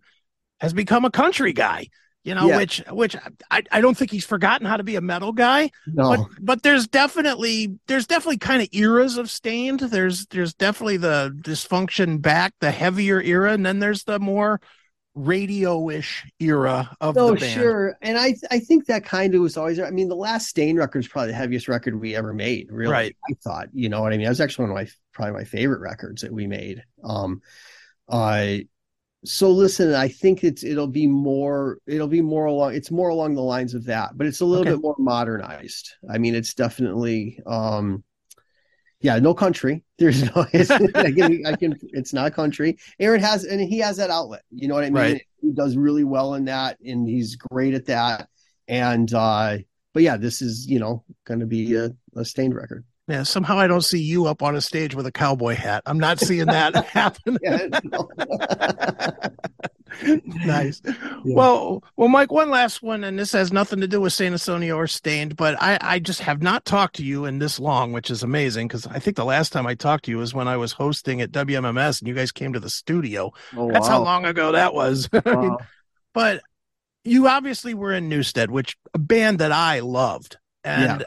has 0.61 0.73
become 0.75 1.05
a 1.05 1.11
country 1.11 1.53
guy, 1.53 1.89
you 2.25 2.35
know, 2.35 2.49
Yeah. 2.49 2.57
which 2.57 2.83
which 2.91 3.17
I 3.51 3.63
I 3.73 3.81
don't 3.83 3.97
think 3.97 4.11
he's 4.13 4.27
forgotten 4.27 4.67
how 4.67 4.79
to 4.79 4.85
be 4.85 4.97
a 4.97 5.03
metal 5.03 5.33
guy, 5.33 5.71
No, 5.87 6.05
but 6.09 6.21
but 6.41 6.63
there's 6.63 6.89
definitely 6.89 7.79
there's 7.89 8.07
definitely 8.07 8.39
kind 8.39 8.63
of 8.63 8.69
eras 8.73 9.19
of 9.19 9.31
Staind. 9.31 9.81
There's 9.81 10.27
there's 10.27 10.55
definitely 10.55 10.99
the 10.99 11.37
dysfunction 11.43 12.23
back, 12.23 12.55
the 12.61 12.73
heavier 12.73 13.21
era, 13.23 13.53
and 13.53 13.67
then 13.67 13.81
there's 13.81 14.05
the 14.05 14.21
more 14.21 14.61
radio-ish 15.17 16.27
era 16.41 16.97
of 17.01 17.25
no, 17.25 17.27
the 17.27 17.37
band. 17.37 17.71
Oh, 17.71 17.73
sure. 17.73 17.99
And 18.03 18.19
I 18.19 18.35
I 18.51 18.59
think 18.61 18.87
that 18.87 19.05
kind 19.05 19.35
of 19.35 19.41
was 19.41 19.57
always. 19.57 19.81
I 19.81 19.91
mean, 19.91 20.09
the 20.09 20.17
last 20.17 20.49
Staind 20.49 20.79
record 20.79 21.01
is 21.01 21.09
probably 21.09 21.29
the 21.33 21.37
heaviest 21.39 21.69
record 21.69 21.99
we 22.01 22.15
ever 22.15 22.33
made. 22.35 22.71
Really, 22.71 23.01
Right. 23.01 23.17
I 23.29 23.35
thought. 23.43 23.69
You 23.73 23.89
know 23.89 24.03
what 24.03 24.13
I 24.13 24.17
mean? 24.17 24.25
That 24.25 24.31
was 24.31 24.41
actually 24.41 24.69
one 24.71 24.79
of 24.79 24.87
my 24.87 24.91
probably 25.13 25.33
my 25.35 25.45
favorite 25.45 25.81
records 25.81 26.23
that 26.23 26.33
we 26.33 26.47
made. 26.47 26.83
Um, 27.05 27.41
I. 28.11 28.69
so 29.25 29.51
listen, 29.53 29.95
I 29.95 30.09
think 30.09 30.45
it's 30.45 30.65
it'll 30.65 30.89
be 30.89 31.07
more 31.09 31.79
it'll 31.87 32.09
be 32.09 32.23
more 32.23 32.47
along 32.47 32.75
it's 32.77 32.91
more 32.93 33.11
along 33.11 33.35
the 33.37 33.43
lines 33.43 33.75
of 33.75 33.87
that, 33.87 34.19
but 34.19 34.27
it's 34.29 34.41
a 34.41 34.47
little 34.47 34.67
Okay. 34.67 34.69
bit 34.69 34.81
more 34.81 34.97
modernized. 34.99 35.95
I 36.11 36.19
mean, 36.19 36.35
it's 36.35 36.55
definitely 36.55 37.41
um 37.47 38.05
yeah, 39.07 39.21
no 39.21 39.33
country. 39.33 39.85
There's 39.99 40.25
no 40.25 40.45
it's, 40.53 40.71
I 40.95 41.13
can 41.13 41.47
I 41.47 41.55
can 41.55 41.79
it's 41.93 42.13
not 42.13 42.35
country. 42.35 42.77
Aaron 42.99 43.21
has 43.21 43.45
and 43.45 43.61
he 43.61 43.79
has 43.79 43.97
that 43.99 44.11
outlet. 44.11 44.43
You 44.51 44.67
know 44.67 44.75
what 44.75 44.83
I 44.83 44.91
mean? 44.91 44.95
Right. 44.95 45.23
He 45.41 45.53
does 45.53 45.77
really 45.77 46.03
well 46.03 46.35
in 46.35 46.47
that 46.47 46.79
and 46.85 47.09
he's 47.09 47.37
great 47.37 47.75
at 47.75 47.87
that. 47.87 48.29
And 48.67 49.13
uh 49.15 49.59
but 49.95 50.03
yeah, 50.03 50.17
this 50.17 50.43
is, 50.43 50.67
you 50.67 50.79
know, 50.79 51.05
going 51.25 51.41
to 51.41 51.47
be 51.47 51.75
a, 51.77 51.91
a 52.17 52.25
Staind 52.25 52.55
record. 52.55 52.85
Yeah, 53.09 53.23
somehow 53.23 53.59
I 53.59 53.69
don't 53.69 53.85
see 53.85 54.01
you 54.01 54.27
up 54.27 54.43
on 54.43 54.57
a 54.57 54.61
stage 54.61 54.95
with 54.95 55.07
a 55.07 55.13
cowboy 55.13 55.55
hat. 55.55 55.85
I'm 55.87 55.99
not 55.99 56.19
seeing 56.19 56.47
that 56.47 56.75
happen. 56.87 57.39
Yeah. 57.41 57.69
nice. 60.25 60.83
Well, 61.25 61.83
well, 61.97 62.09
Mike, 62.09 62.31
one 62.31 62.51
last 62.51 62.83
one, 62.83 63.05
and 63.05 63.19
this 63.19 63.33
has 63.33 63.53
nothing 63.53 63.81
to 63.81 63.89
do 63.89 64.01
with 64.01 64.13
Saint 64.13 64.35
Asonia 64.35 64.77
or 64.77 64.87
Staind, 64.87 65.37
but 65.37 65.61
I, 65.61 65.79
I 65.81 65.99
just 65.99 66.21
have 66.21 66.43
not 66.43 66.65
talked 66.65 66.97
to 66.97 67.05
you 67.05 67.25
in 67.25 67.39
this 67.39 67.59
long, 67.59 67.93
which 67.93 68.11
is 68.11 68.23
amazing 68.23 68.69
because 68.69 68.87
I 68.87 68.99
think 68.99 69.17
the 69.17 69.25
last 69.25 69.53
time 69.53 69.67
I 69.67 69.75
talked 69.75 70.05
to 70.07 70.11
you 70.11 70.19
was 70.19 70.35
when 70.35 70.49
I 70.49 70.57
was 70.57 70.73
hosting 70.73 71.21
at 71.21 71.33
WMMS 71.33 72.01
and 72.01 72.09
you 72.09 72.15
guys 72.15 72.33
came 72.33 72.53
to 72.53 72.61
the 72.61 72.71
studio. 72.71 73.33
Oh, 73.57 73.71
That's 73.71 73.89
how 73.89 74.03
long 74.03 74.25
ago 74.25 74.53
that 74.53 74.75
was. 74.75 75.09
I 75.25 75.35
mean, 75.35 75.57
but 76.13 76.43
you 77.05 77.29
obviously 77.29 77.75
were 77.75 77.93
in 77.93 78.11
Newsted, 78.11 78.49
which 78.49 78.77
a 78.95 78.99
band 78.99 79.39
that 79.39 79.53
I 79.53 79.81
loved, 79.81 80.37
and 80.65 81.05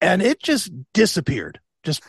and 0.00 0.22
it 0.22 0.42
just 0.42 0.70
disappeared, 0.92 1.60
just 1.82 2.02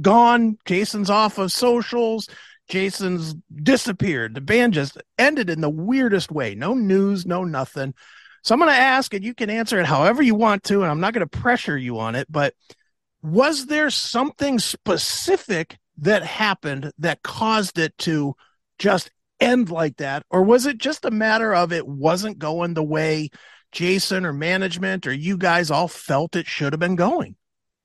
gone. 0.00 0.58
Jason's 0.64 1.10
off 1.10 1.38
of 1.38 1.50
socials. 1.52 2.28
Jason's 2.72 3.34
disappeared. 3.54 4.34
The 4.34 4.40
band 4.40 4.72
just 4.72 4.96
ended 5.18 5.50
in 5.50 5.60
the 5.60 5.68
weirdest 5.68 6.32
way. 6.32 6.54
No 6.54 6.72
news, 6.72 7.26
no 7.26 7.44
nothing. 7.44 7.92
So 8.42 8.54
I'm 8.54 8.60
going 8.60 8.72
to 8.72 8.80
ask, 8.80 9.12
and 9.12 9.22
you 9.22 9.34
can 9.34 9.50
answer 9.50 9.78
it 9.78 9.84
however 9.84 10.22
you 10.22 10.34
want 10.34 10.64
to, 10.64 10.80
and 10.80 10.90
I'm 10.90 10.98
not 10.98 11.12
going 11.12 11.28
to 11.28 11.38
pressure 11.38 11.76
you 11.76 11.98
on 11.98 12.14
it. 12.14 12.26
But 12.32 12.54
was 13.22 13.66
there 13.66 13.90
something 13.90 14.58
specific 14.58 15.76
that 15.98 16.22
happened 16.22 16.92
that 16.96 17.22
caused 17.22 17.78
it 17.78 17.96
to 17.98 18.36
just 18.78 19.10
end 19.38 19.68
like 19.68 19.98
that 19.98 20.24
or 20.30 20.42
was 20.42 20.64
it 20.64 20.78
just 20.78 21.04
a 21.04 21.10
matter 21.10 21.52
of 21.52 21.72
it 21.72 21.86
wasn't 21.86 22.38
going 22.38 22.74
the 22.74 22.82
way 22.82 23.28
jason 23.72 24.24
or 24.24 24.32
management 24.32 25.04
or 25.04 25.12
you 25.12 25.36
guys 25.36 25.68
all 25.68 25.88
felt 25.88 26.36
it 26.36 26.46
should 26.46 26.72
have 26.72 26.80
been 26.80 26.94
going 26.94 27.34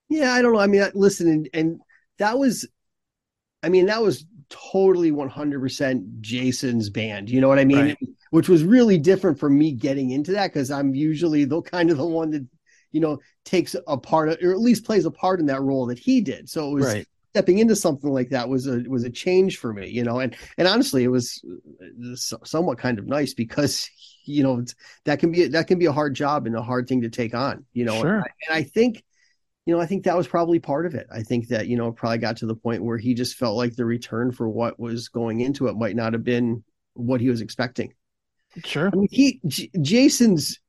Yeah, 0.08 0.34
I 0.34 0.42
don't 0.42 0.54
know. 0.54 0.60
I 0.60 0.68
mean, 0.68 0.88
listen, 0.94 1.28
and, 1.28 1.50
and 1.54 1.82
that 2.20 2.38
was, 2.40 2.68
I 3.64 3.70
mean, 3.70 3.88
that 3.88 4.02
was 4.02 4.24
totally 4.50 5.12
100% 5.12 6.22
Jason's 6.22 6.90
band. 6.90 7.30
You 7.30 7.42
know 7.42 7.48
what 7.48 7.60
I 7.60 7.66
mean? 7.66 7.78
Right. 7.78 7.98
Which 8.32 8.50
was 8.50 8.64
really 8.64 8.98
different 8.98 9.40
for 9.40 9.50
me 9.50 9.72
getting 9.72 10.12
into 10.12 10.32
that 10.34 10.54
because 10.54 10.72
I'm 10.72 10.94
usually 10.94 11.46
the 11.46 11.62
kind 11.62 11.90
of 11.90 11.98
the 11.98 12.06
one 12.06 12.32
that, 12.32 12.46
you 12.92 13.00
know, 13.00 13.20
takes 13.46 13.76
a 13.88 13.98
part 13.98 14.30
of, 14.30 14.38
or 14.42 14.52
at 14.52 14.60
least 14.60 14.86
plays 14.86 15.06
a 15.06 15.12
part 15.12 15.40
in 15.40 15.46
that 15.48 15.62
role 15.62 15.86
that 15.88 16.00
he 16.00 16.22
did. 16.22 16.50
So 16.50 16.72
it 16.72 16.76
was 16.76 17.06
stepping 17.38 17.60
into 17.60 17.76
something 17.76 18.10
like 18.10 18.30
that 18.30 18.50
was 18.50 18.66
a 18.68 18.84
was 18.88 19.04
a 19.04 19.10
change 19.10 19.58
for 19.58 19.72
me, 19.72 19.88
you 19.88 20.04
know. 20.04 20.20
And 20.20 20.36
and 20.58 20.68
honestly, 20.68 21.04
it 21.04 21.10
was 21.10 21.44
uh, 21.82 22.16
somewhat 22.16 22.80
kind 22.80 22.98
of 22.98 23.06
nice 23.06 23.34
because 23.34 23.90
you 24.26 24.44
know 24.44 24.64
that 25.06 25.20
can 25.20 25.32
be 25.32 25.48
that 25.48 25.68
can 25.68 25.78
be 25.78 25.86
a 25.86 25.92
hard 25.92 26.16
job 26.16 26.48
and 26.48 26.56
a 26.56 26.62
hard 26.62 26.88
thing 26.88 27.02
to 27.02 27.10
take 27.10 27.36
on, 27.36 27.66
you 27.74 27.86
know. 27.86 28.02
Sure. 28.02 28.16
And 28.16 28.24
I, 28.24 28.30
and 28.48 28.56
I 28.56 28.64
think 28.64 29.04
you 29.68 29.76
know, 29.76 29.82
I 29.82 29.86
think 29.86 30.06
that 30.06 30.16
was 30.16 30.30
probably 30.30 30.60
part 30.60 30.86
of 30.86 30.96
it. 30.96 31.08
I 31.12 31.24
think 31.24 31.50
that, 31.50 31.68
you 31.68 31.76
know, 31.76 31.92
probably 31.92 32.20
got 32.20 32.38
to 32.38 32.46
the 32.46 32.56
point 32.56 32.86
where 32.86 32.98
he 32.98 33.14
just 33.14 33.36
felt 33.36 33.58
like 33.58 33.76
the 33.76 33.84
return 33.84 34.32
for 34.32 34.48
what 34.48 34.80
was 34.80 35.10
going 35.10 35.42
into 35.42 35.68
it 35.68 35.76
might 35.76 35.98
not 35.98 36.14
have 36.14 36.24
been 36.24 36.64
what 36.94 37.20
he 37.20 37.30
was 37.30 37.42
expecting. 37.42 37.94
Sure. 38.64 38.90
I 38.92 38.96
mean, 38.96 39.10
he 39.12 39.42
J- 39.46 39.70
Jason's. 39.82 40.62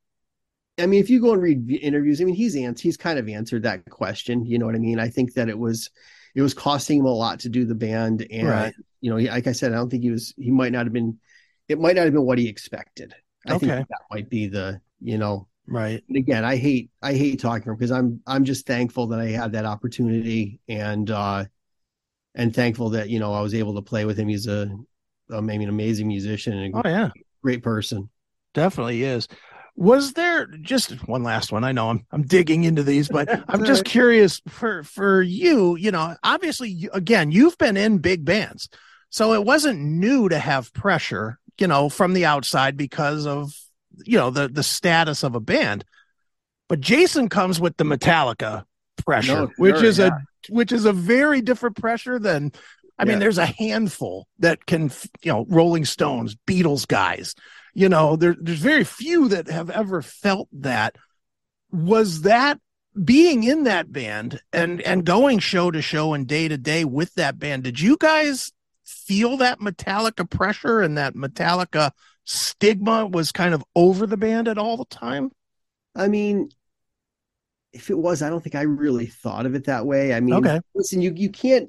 I 0.81 0.87
mean, 0.87 1.01
if 1.01 1.11
you 1.11 1.21
go 1.21 1.33
and 1.33 1.41
read 1.41 1.71
interviews, 1.71 2.21
I 2.21 2.25
mean, 2.25 2.35
he's 2.35 2.57
answered. 2.57 2.83
He's 2.83 2.97
kind 2.97 3.21
of 3.21 3.29
answered 3.29 3.63
that 3.63 3.89
question. 3.89 4.45
You 4.45 4.59
know 4.59 4.67
what 4.67 4.75
I 4.75 4.79
mean? 4.79 4.99
I 4.99 5.09
think 5.09 5.35
that 5.35 5.49
it 5.49 5.59
was, 5.59 5.91
it 6.35 6.43
was 6.43 6.53
costing 6.53 6.99
him 6.99 7.07
a 7.07 7.15
lot 7.15 7.39
to 7.41 7.49
do 7.49 7.65
the 7.65 7.77
band, 7.77 8.27
and 8.33 8.49
Right. 8.49 8.75
you 9.01 9.11
know, 9.11 9.31
like 9.31 9.47
I 9.47 9.53
said, 9.53 9.73
I 9.73 9.77
don't 9.77 9.91
think 9.91 10.03
he 10.03 10.11
was. 10.11 10.35
He 10.37 10.51
might 10.51 10.73
not 10.73 10.87
have 10.87 10.93
been. 10.93 11.19
It 11.69 11.79
might 11.79 11.95
not 11.95 12.05
have 12.05 12.15
been 12.15 12.27
what 12.27 12.39
he 12.39 12.49
expected. 12.49 13.15
I 13.47 13.59
think 13.59 13.71
that 13.71 13.87
might 14.11 14.29
be 14.29 14.49
the. 14.49 14.81
You 15.01 15.19
know, 15.19 15.47
Right. 15.71 16.03
and 16.09 16.17
again, 16.17 16.45
I 16.45 16.57
hate 16.57 16.91
I 17.03 17.15
hate 17.15 17.41
talking 17.41 17.65
to 17.65 17.71
him 17.71 17.77
because 17.77 17.91
I'm 17.91 18.21
I'm 18.27 18.45
just 18.45 18.67
thankful 18.67 19.09
that 19.09 19.21
I 19.21 19.27
had 19.27 19.53
that 19.53 19.65
opportunity 19.65 20.61
and 20.69 21.11
uh 21.11 21.45
and 22.35 22.55
thankful 22.55 22.91
that 22.91 23.09
you 23.09 23.19
know 23.19 23.33
I 23.35 23.41
was 23.41 23.55
able 23.55 23.75
to 23.75 23.83
play 23.83 24.05
with 24.05 24.19
him. 24.19 24.29
He's 24.29 24.47
a, 24.47 24.71
a 25.31 25.43
maybe 25.43 25.65
an 25.65 25.71
amazing 25.71 26.09
musician 26.09 26.57
and 26.57 26.75
a 26.75 26.79
Oh 26.79 26.89
yeah. 26.89 27.11
great 27.43 27.63
person. 27.63 28.09
Definitely 28.55 29.03
is. 29.03 29.29
Was 29.77 30.15
there 30.15 30.47
just 30.63 31.07
one 31.07 31.23
last 31.23 31.53
one? 31.53 31.63
I 31.65 31.73
know 31.73 31.91
I'm 31.91 32.05
I'm 32.11 32.23
digging 32.23 32.65
into 32.65 32.83
these, 32.83 33.09
but 33.09 33.29
I'm 33.49 33.63
just 33.63 33.85
curious 33.85 34.41
for 34.49 34.83
for 34.83 35.23
you. 35.23 35.77
You 35.77 35.93
know, 35.93 36.17
obviously, 36.25 36.71
you, 36.71 36.91
again, 36.93 37.31
you've 37.31 37.59
been 37.59 37.77
in 37.77 37.99
big 37.99 38.25
bands, 38.25 38.69
so 39.11 39.35
it 39.35 39.45
wasn't 39.45 39.81
new 39.81 40.29
to 40.29 40.39
have 40.39 40.73
pressure. 40.73 41.39
You 41.59 41.67
know, 41.67 41.89
from 41.89 42.13
the 42.13 42.25
outside 42.25 42.77
because 42.77 43.27
of 43.27 43.53
you 44.05 44.19
know 44.19 44.31
the 44.31 44.49
the 44.49 44.63
status 44.63 45.23
of 45.23 45.35
a 45.35 45.41
band. 45.41 45.85
But 46.69 46.81
Jason 46.81 47.29
comes 47.29 47.61
with 47.61 47.77
the 47.77 47.85
Metallica 47.85 48.65
pressure, 49.05 49.35
No, 49.35 49.51
which 49.57 49.77
sure, 49.77 49.85
is 49.85 49.99
yeah. 49.99 50.07
a 50.09 50.53
which 50.53 50.73
is 50.73 50.85
a 50.85 50.93
very 50.93 51.41
different 51.41 51.77
pressure 51.77 52.19
than. 52.19 52.53
I 53.01 53.05
mean, 53.05 53.21
there's 53.21 53.39
a 53.39 53.47
handful 53.47 54.27
that 54.41 54.67
can, 54.67 54.91
you 55.23 55.31
know, 55.31 55.47
Rolling 55.49 55.85
Stones, 55.85 56.37
Beatles 56.49 56.85
guys, 56.85 57.37
you 57.79 57.89
know 57.89 58.17
there, 58.17 58.35
there's 58.41 58.59
very 58.59 58.83
few 58.83 59.29
that 59.29 59.49
have 59.49 59.71
ever 59.71 60.03
felt 60.03 60.49
that 60.53 60.97
was 61.71 62.23
that 62.23 62.59
being 63.05 63.45
in 63.45 63.65
that 63.65 63.93
band 63.93 64.41
and 64.53 64.81
and 64.81 65.05
going 65.05 65.39
show 65.39 65.71
to 65.71 65.81
show 65.81 66.13
and 66.13 66.27
day 66.27 66.49
to 66.49 66.59
day 66.59 66.85
with 66.85 67.15
that 67.15 67.39
band 67.39 67.63
did 67.63 67.79
you 67.79 67.97
guys 67.97 68.51
feel 68.85 69.37
that 69.37 69.61
metallica 69.61 70.29
pressure 70.29 70.81
and 70.81 70.99
that 70.99 71.15
metallica 71.15 71.93
stigma 72.29 73.07
was 73.07 73.33
kind 73.33 73.55
of 73.55 73.65
over 73.75 74.07
the 74.07 74.17
band 74.17 74.49
at 74.49 74.59
all 74.59 74.77
the 74.77 74.85
time 74.87 75.31
I 75.95 76.09
mean, 76.09 76.51
if 77.73 77.91
it 77.91 77.99
was, 77.99 78.23
I 78.23 78.31
don't 78.31 78.43
think 78.43 78.55
I 78.55 78.63
really 78.63 79.07
thought 79.07 79.47
of 79.47 79.55
it 79.55 79.65
that 79.65 79.87
way. 79.87 80.15
I 80.15 80.21
mean, 80.21 80.39
Okay. 80.39 80.61
listen, 80.75 81.03
you 81.03 81.13
you 81.15 81.31
can't. 81.31 81.69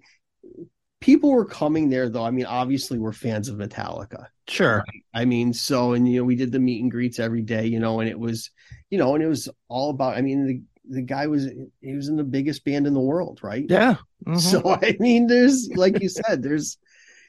People 1.02 1.32
were 1.32 1.46
coming 1.46 1.90
there 1.90 2.10
though. 2.10 2.24
I 2.26 2.32
mean, 2.32 2.46
obviously, 2.46 3.00
we're 3.00 3.14
fans 3.14 3.48
of 3.48 3.58
Metallica. 3.58 4.28
sure 4.48 4.90
I 5.14 5.26
mean, 5.26 5.54
so 5.54 5.94
and 5.94 6.08
you 6.12 6.20
know, 6.20 6.26
we 6.26 6.36
did 6.36 6.52
the 6.52 6.60
meet 6.60 6.82
and 6.82 6.92
greets 6.92 7.20
every 7.20 7.42
day, 7.42 7.66
you 7.68 7.80
know, 7.80 8.00
and 8.00 8.10
it 8.10 8.20
was, 8.20 8.52
you 8.90 8.98
know, 8.98 9.16
and 9.16 9.24
it 9.24 9.28
was 9.28 9.50
all 9.70 9.90
about. 9.92 10.18
I 10.18 10.22
mean, 10.22 10.46
the 10.48 10.62
the 10.98 11.02
guy 11.02 11.28
was 11.28 11.48
he 11.82 11.96
was 11.96 12.10
in 12.10 12.18
the 12.18 12.24
biggest 12.24 12.66
band 12.66 12.88
in 12.88 12.94
the 12.94 13.00
world, 13.00 13.40
right? 13.44 13.70
yeah 13.70 13.96
Mhm. 14.26 14.62
So 14.64 14.78
I 14.84 14.98
mean, 15.00 15.28
there's 15.28 15.70
like 15.76 16.00
you 16.02 16.10
said, 16.10 16.44
there's 16.44 16.78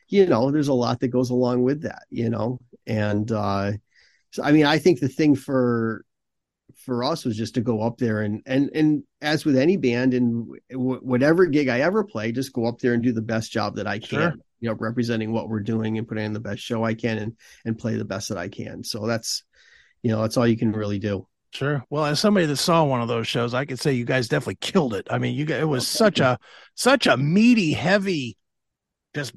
you 0.08 0.26
know, 0.26 0.50
there's 0.50 0.68
a 0.68 0.74
lot 0.74 1.00
that 1.00 1.08
goes 1.08 1.30
along 1.30 1.62
with 1.62 1.82
that, 1.82 2.04
you 2.10 2.30
know, 2.30 2.60
and 2.90 3.30
uh, 3.32 3.72
so 4.32 4.42
I 4.42 4.52
mean, 4.52 4.66
I 4.66 4.78
think 4.78 5.00
the 5.00 5.08
thing 5.08 5.34
for 5.36 6.04
for 6.76 7.04
us 7.04 7.24
was 7.24 7.36
just 7.36 7.54
to 7.54 7.60
go 7.60 7.82
up 7.82 7.98
there 7.98 8.22
and 8.22 8.42
and 8.46 8.70
and 8.74 9.02
as 9.20 9.44
with 9.44 9.56
any 9.56 9.76
band 9.76 10.14
and 10.14 10.46
w- 10.70 11.00
whatever 11.00 11.46
gig 11.46 11.68
I 11.68 11.80
ever 11.80 12.04
play, 12.04 12.32
just 12.32 12.52
go 12.52 12.66
up 12.66 12.78
there 12.78 12.94
and 12.94 13.02
do 13.02 13.12
the 13.12 13.22
best 13.22 13.52
job 13.52 13.76
that 13.76 13.86
I 13.86 13.98
can. 13.98 14.32
Sure. 14.32 14.34
You 14.60 14.68
know, 14.70 14.76
representing 14.78 15.32
what 15.32 15.48
we're 15.48 15.60
doing 15.60 15.98
and 15.98 16.06
putting 16.06 16.24
in 16.24 16.32
the 16.32 16.40
best 16.40 16.62
show 16.62 16.84
I 16.84 16.94
can 16.94 17.18
and 17.18 17.36
and 17.64 17.78
play 17.78 17.96
the 17.96 18.04
best 18.04 18.28
that 18.30 18.38
I 18.38 18.48
can. 18.48 18.84
So 18.84 19.06
that's 19.06 19.42
you 20.02 20.10
know 20.10 20.22
that's 20.22 20.36
all 20.36 20.46
you 20.46 20.56
can 20.58 20.72
really 20.72 20.98
do. 20.98 21.26
Sure. 21.52 21.84
Well, 21.90 22.04
as 22.06 22.20
somebody 22.20 22.46
that 22.46 22.56
saw 22.56 22.84
one 22.84 23.02
of 23.02 23.08
those 23.08 23.26
shows, 23.26 23.54
I 23.54 23.64
could 23.64 23.80
say 23.80 23.92
you 23.92 24.04
guys 24.04 24.28
definitely 24.28 24.58
killed 24.60 24.94
it. 24.94 25.06
I 25.10 25.18
mean, 25.18 25.34
you 25.34 25.44
guys, 25.44 25.60
it 25.62 25.64
was 25.64 25.84
Oh, 25.84 25.84
such 25.84 26.20
a 26.20 26.38
such 26.74 27.06
a 27.06 27.16
meaty, 27.16 27.72
heavy, 27.72 28.36
just 29.14 29.34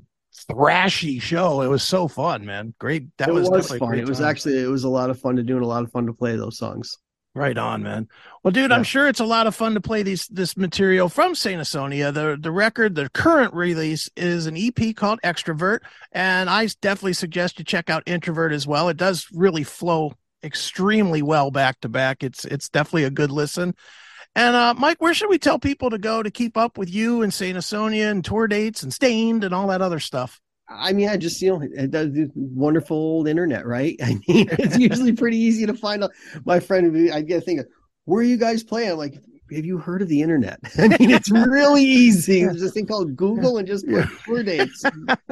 thrashy 0.50 1.22
show. 1.22 1.62
It 1.62 1.68
was 1.68 1.84
so 1.84 2.08
fun, 2.08 2.46
man. 2.46 2.74
Great. 2.80 3.08
That 3.18 3.30
it 3.30 3.34
was, 3.34 3.50
was, 3.50 3.64
definitely 3.64 3.80
fun. 3.80 3.90
great 3.90 4.02
It 4.02 4.08
was 4.08 4.20
time. 4.20 4.28
actually 4.30 4.60
it 4.64 4.68
was 4.68 4.84
a 4.84 4.90
lot 4.90 5.10
of 5.10 5.20
fun 5.20 5.36
to 5.38 5.44
do 5.44 5.56
and 5.56 5.64
a 5.64 5.68
lot 5.68 5.84
of 5.84 5.92
fun 5.92 6.06
to 6.08 6.14
play 6.14 6.36
those 6.36 6.58
songs. 6.58 6.98
right 7.36 7.58
on, 7.58 7.82
man. 7.84 8.08
Well, 8.44 8.52
dude, 8.52 8.72
Yeah. 8.72 8.76
I'm 8.76 8.84
sure 8.84 9.08
it's 9.08 9.20
a 9.20 9.26
lot 9.26 9.48
of 9.48 9.56
fun 9.56 9.74
to 9.76 9.82
play 9.82 10.04
these 10.04 10.28
this 10.28 10.56
material 10.58 11.10
from 11.10 11.34
Saint 11.36 11.62
Asonia. 11.62 12.14
The 12.14 12.38
the 12.40 12.52
record, 12.52 12.96
the 12.96 13.10
current 13.10 13.54
release 13.54 14.10
is 14.16 14.46
an 14.48 14.56
EP 14.58 14.96
called 14.96 15.20
Extrovert, 15.24 15.80
and 16.12 16.50
I 16.50 16.68
definitely 16.82 17.14
suggest 17.14 17.58
you 17.60 17.66
check 17.66 17.90
out 17.90 18.04
Introvert 18.06 18.52
as 18.54 18.68
well. 18.68 18.90
It 18.90 18.98
does 18.98 19.28
really 19.34 19.64
flow 19.64 20.14
extremely 20.44 21.22
well 21.22 21.52
back 21.52 21.80
to 21.82 21.90
back. 21.90 22.24
It's 22.24 22.46
it's 22.46 22.70
definitely 22.70 23.06
a 23.06 23.10
good 23.10 23.32
listen. 23.32 23.76
And 24.36 24.56
uh, 24.56 24.74
Mike, 24.76 25.00
where 25.00 25.14
should 25.14 25.30
we 25.30 25.38
tell 25.38 25.60
people 25.60 25.90
to 25.92 25.98
go 26.00 26.24
to 26.24 26.32
keep 26.32 26.58
up 26.58 26.78
with 26.78 26.92
you 26.92 27.22
and 27.22 27.34
Saint 27.34 27.58
Asonia 27.58 28.10
and 28.10 28.26
tour 28.26 28.48
dates 28.48 28.82
and 28.82 28.92
Staind 28.94 29.44
and 29.44 29.54
all 29.54 29.68
that 29.68 29.82
other 29.82 30.00
stuff? 30.00 30.42
I 30.70 30.92
mean, 30.94 31.10
I 31.10 31.18
just 31.18 31.40
you 31.42 31.52
know, 31.52 31.62
it 31.62 31.92
does 31.92 32.10
wonderful 32.34 32.98
old 32.98 33.28
internet, 33.28 33.66
right? 33.66 33.96
I 34.04 34.14
mean, 34.28 34.48
it's 34.54 34.78
usually 34.78 35.12
pretty 35.14 35.38
easy 35.38 35.66
to 35.68 35.74
find 35.74 36.04
out. 36.04 36.12
My 36.46 36.60
friend, 36.60 37.12
I 37.12 37.22
get 37.22 37.44
thinking, 37.44 37.66
where 38.06 38.22
are 38.22 38.24
you 38.24 38.38
guys 38.38 38.64
playing? 38.64 38.92
I'm 38.92 38.98
like, 38.98 39.14
have 39.54 39.66
you 39.66 39.78
heard 39.78 40.02
of 40.02 40.08
the 40.08 40.22
internet? 40.24 40.60
I 40.80 40.88
mean, 40.88 41.12
it's 41.12 41.30
really 41.30 41.84
easy. 41.84 42.44
There's 42.44 42.62
this 42.62 42.72
thing 42.74 42.88
called 42.88 43.16
Google 43.16 43.58
and 43.60 43.68
just 43.68 43.86
put 43.88 44.08
tour 44.26 44.42
dates. 44.42 44.84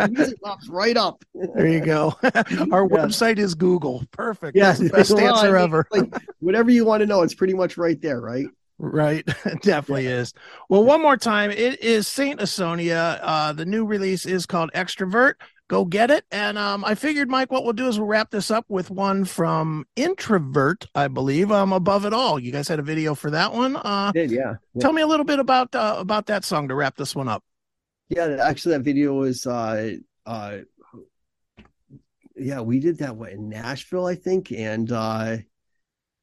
Music 0.09 0.39
pops 0.43 0.69
right 0.69 0.95
up. 0.95 1.23
There 1.33 1.67
you 1.67 1.79
go. 1.81 2.13
Our 2.23 2.31
Yeah. 2.33 2.97
website 2.97 3.39
is 3.39 3.55
Google. 3.55 4.03
Perfect. 4.11 4.55
Yeah, 4.55 4.73
That's 4.73 4.79
the 4.79 4.89
best 4.89 5.11
well, 5.11 5.25
I 5.25 5.29
answer 5.29 5.53
mean, 5.53 5.63
ever. 5.63 5.87
Like 5.91 6.13
whatever 6.39 6.69
you 6.69 6.85
want 6.85 7.01
to 7.01 7.07
know, 7.07 7.23
it's 7.23 7.33
pretty 7.33 7.55
much 7.55 7.77
right 7.77 7.99
there, 7.99 8.21
right? 8.21 8.45
Right. 8.83 9.23
It 9.45 9.61
definitely 9.61 10.07
is. 10.07 10.33
Well, 10.69 10.83
one 10.83 11.01
more 11.01 11.17
time. 11.17 11.51
It 11.51 11.81
is 11.83 12.07
Saint 12.07 12.39
Asonia. 12.39 13.19
Uh, 13.21 13.53
the 13.53 13.65
new 13.65 13.85
release 13.85 14.25
is 14.25 14.45
called 14.47 14.71
Extrovert. 14.73 15.33
Go 15.67 15.85
get 15.85 16.09
it. 16.09 16.25
And 16.31 16.57
um, 16.57 16.83
I 16.83 16.95
figured, 16.95 17.29
Mike, 17.29 17.51
what 17.51 17.63
we'll 17.63 17.73
do 17.73 17.87
is 17.87 17.99
we'll 17.99 18.07
wrap 18.07 18.31
this 18.31 18.49
up 18.49 18.65
with 18.69 18.89
one 18.89 19.25
from 19.25 19.85
Introvert, 19.95 20.87
I 20.95 21.09
believe. 21.09 21.51
Um, 21.51 21.73
Above 21.73 22.05
It 22.05 22.13
All. 22.13 22.39
You 22.39 22.51
guys 22.51 22.67
had 22.67 22.79
a 22.79 22.83
video 22.83 23.13
for 23.13 23.29
that 23.31 23.53
one. 23.53 23.75
Uh, 23.75 24.11
Did 24.13 24.31
yeah. 24.31 24.55
yeah. 24.73 24.81
tell 24.81 24.93
me 24.93 25.03
a 25.03 25.07
little 25.07 25.25
bit 25.25 25.39
about 25.39 25.75
uh, 25.75 25.95
about 25.99 26.25
that 26.25 26.43
song 26.43 26.67
to 26.69 26.75
wrap 26.75 26.97
this 26.97 27.15
one 27.15 27.27
up. 27.27 27.43
Yeah, 28.09 28.37
actually, 28.41 28.77
that 28.77 28.83
video 28.83 29.13
was 29.13 29.45
uh 29.45 29.95
uh 30.25 30.57
yeah, 32.35 32.61
we 32.61 32.79
did 32.79 32.97
that 32.97 33.15
what 33.15 33.31
in 33.31 33.47
Nashville, 33.47 34.07
I 34.07 34.15
think, 34.15 34.51
and 34.51 34.91
uh 34.91 35.37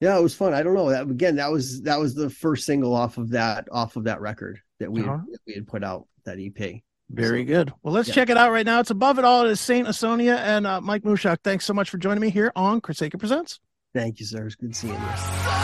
yeah, 0.01 0.17
it 0.19 0.23
was 0.23 0.35
fun. 0.35 0.55
I 0.55 0.63
don't 0.63 0.75
know 0.75 0.91
that 0.91 1.03
again. 1.03 1.37
That 1.37 1.51
was 1.51 1.83
that 1.83 1.99
was 1.99 2.15
the 2.15 2.31
first 2.31 2.65
single 2.67 2.95
off 2.95 3.19
of 3.19 3.31
that 3.31 3.69
off 3.73 3.97
of 3.97 4.05
that 4.05 4.21
record 4.21 4.61
that 4.81 4.91
we 4.93 5.03
Uh-huh. 5.03 5.19
had, 5.19 5.27
that 5.33 5.41
we 5.47 5.55
had 5.55 5.67
put 5.67 5.83
out 5.85 6.07
that 6.25 6.39
EP. 6.39 6.83
Very 7.11 7.43
So- 7.43 7.47
good. 7.47 7.73
Well, 7.83 7.95
let's 7.95 8.09
Yeah. 8.09 8.15
check 8.15 8.31
it 8.31 8.37
out 8.37 8.53
right 8.53 8.67
now. 8.67 8.81
It's 8.81 8.91
Above 8.91 9.19
It 9.19 9.25
All. 9.25 9.47
It 9.47 9.51
is 9.51 9.61
Saint 9.61 9.89
Asonia 9.89 10.37
and 10.37 10.67
uh, 10.67 10.81
Mike 10.81 11.03
Mushok. 11.03 11.39
Thanks 11.43 11.65
so 11.65 11.73
much 11.75 11.89
for 11.91 11.99
joining 11.99 12.21
me 12.21 12.31
here 12.31 12.53
on 12.55 12.81
Chris 12.81 13.01
Akin 13.03 13.19
Presents. 13.19 13.61
Thank 13.95 14.21
you, 14.21 14.27
sir. 14.27 14.45
It's 14.47 14.55
good 14.57 14.77
seeing 14.77 14.93
you. 14.95 15.58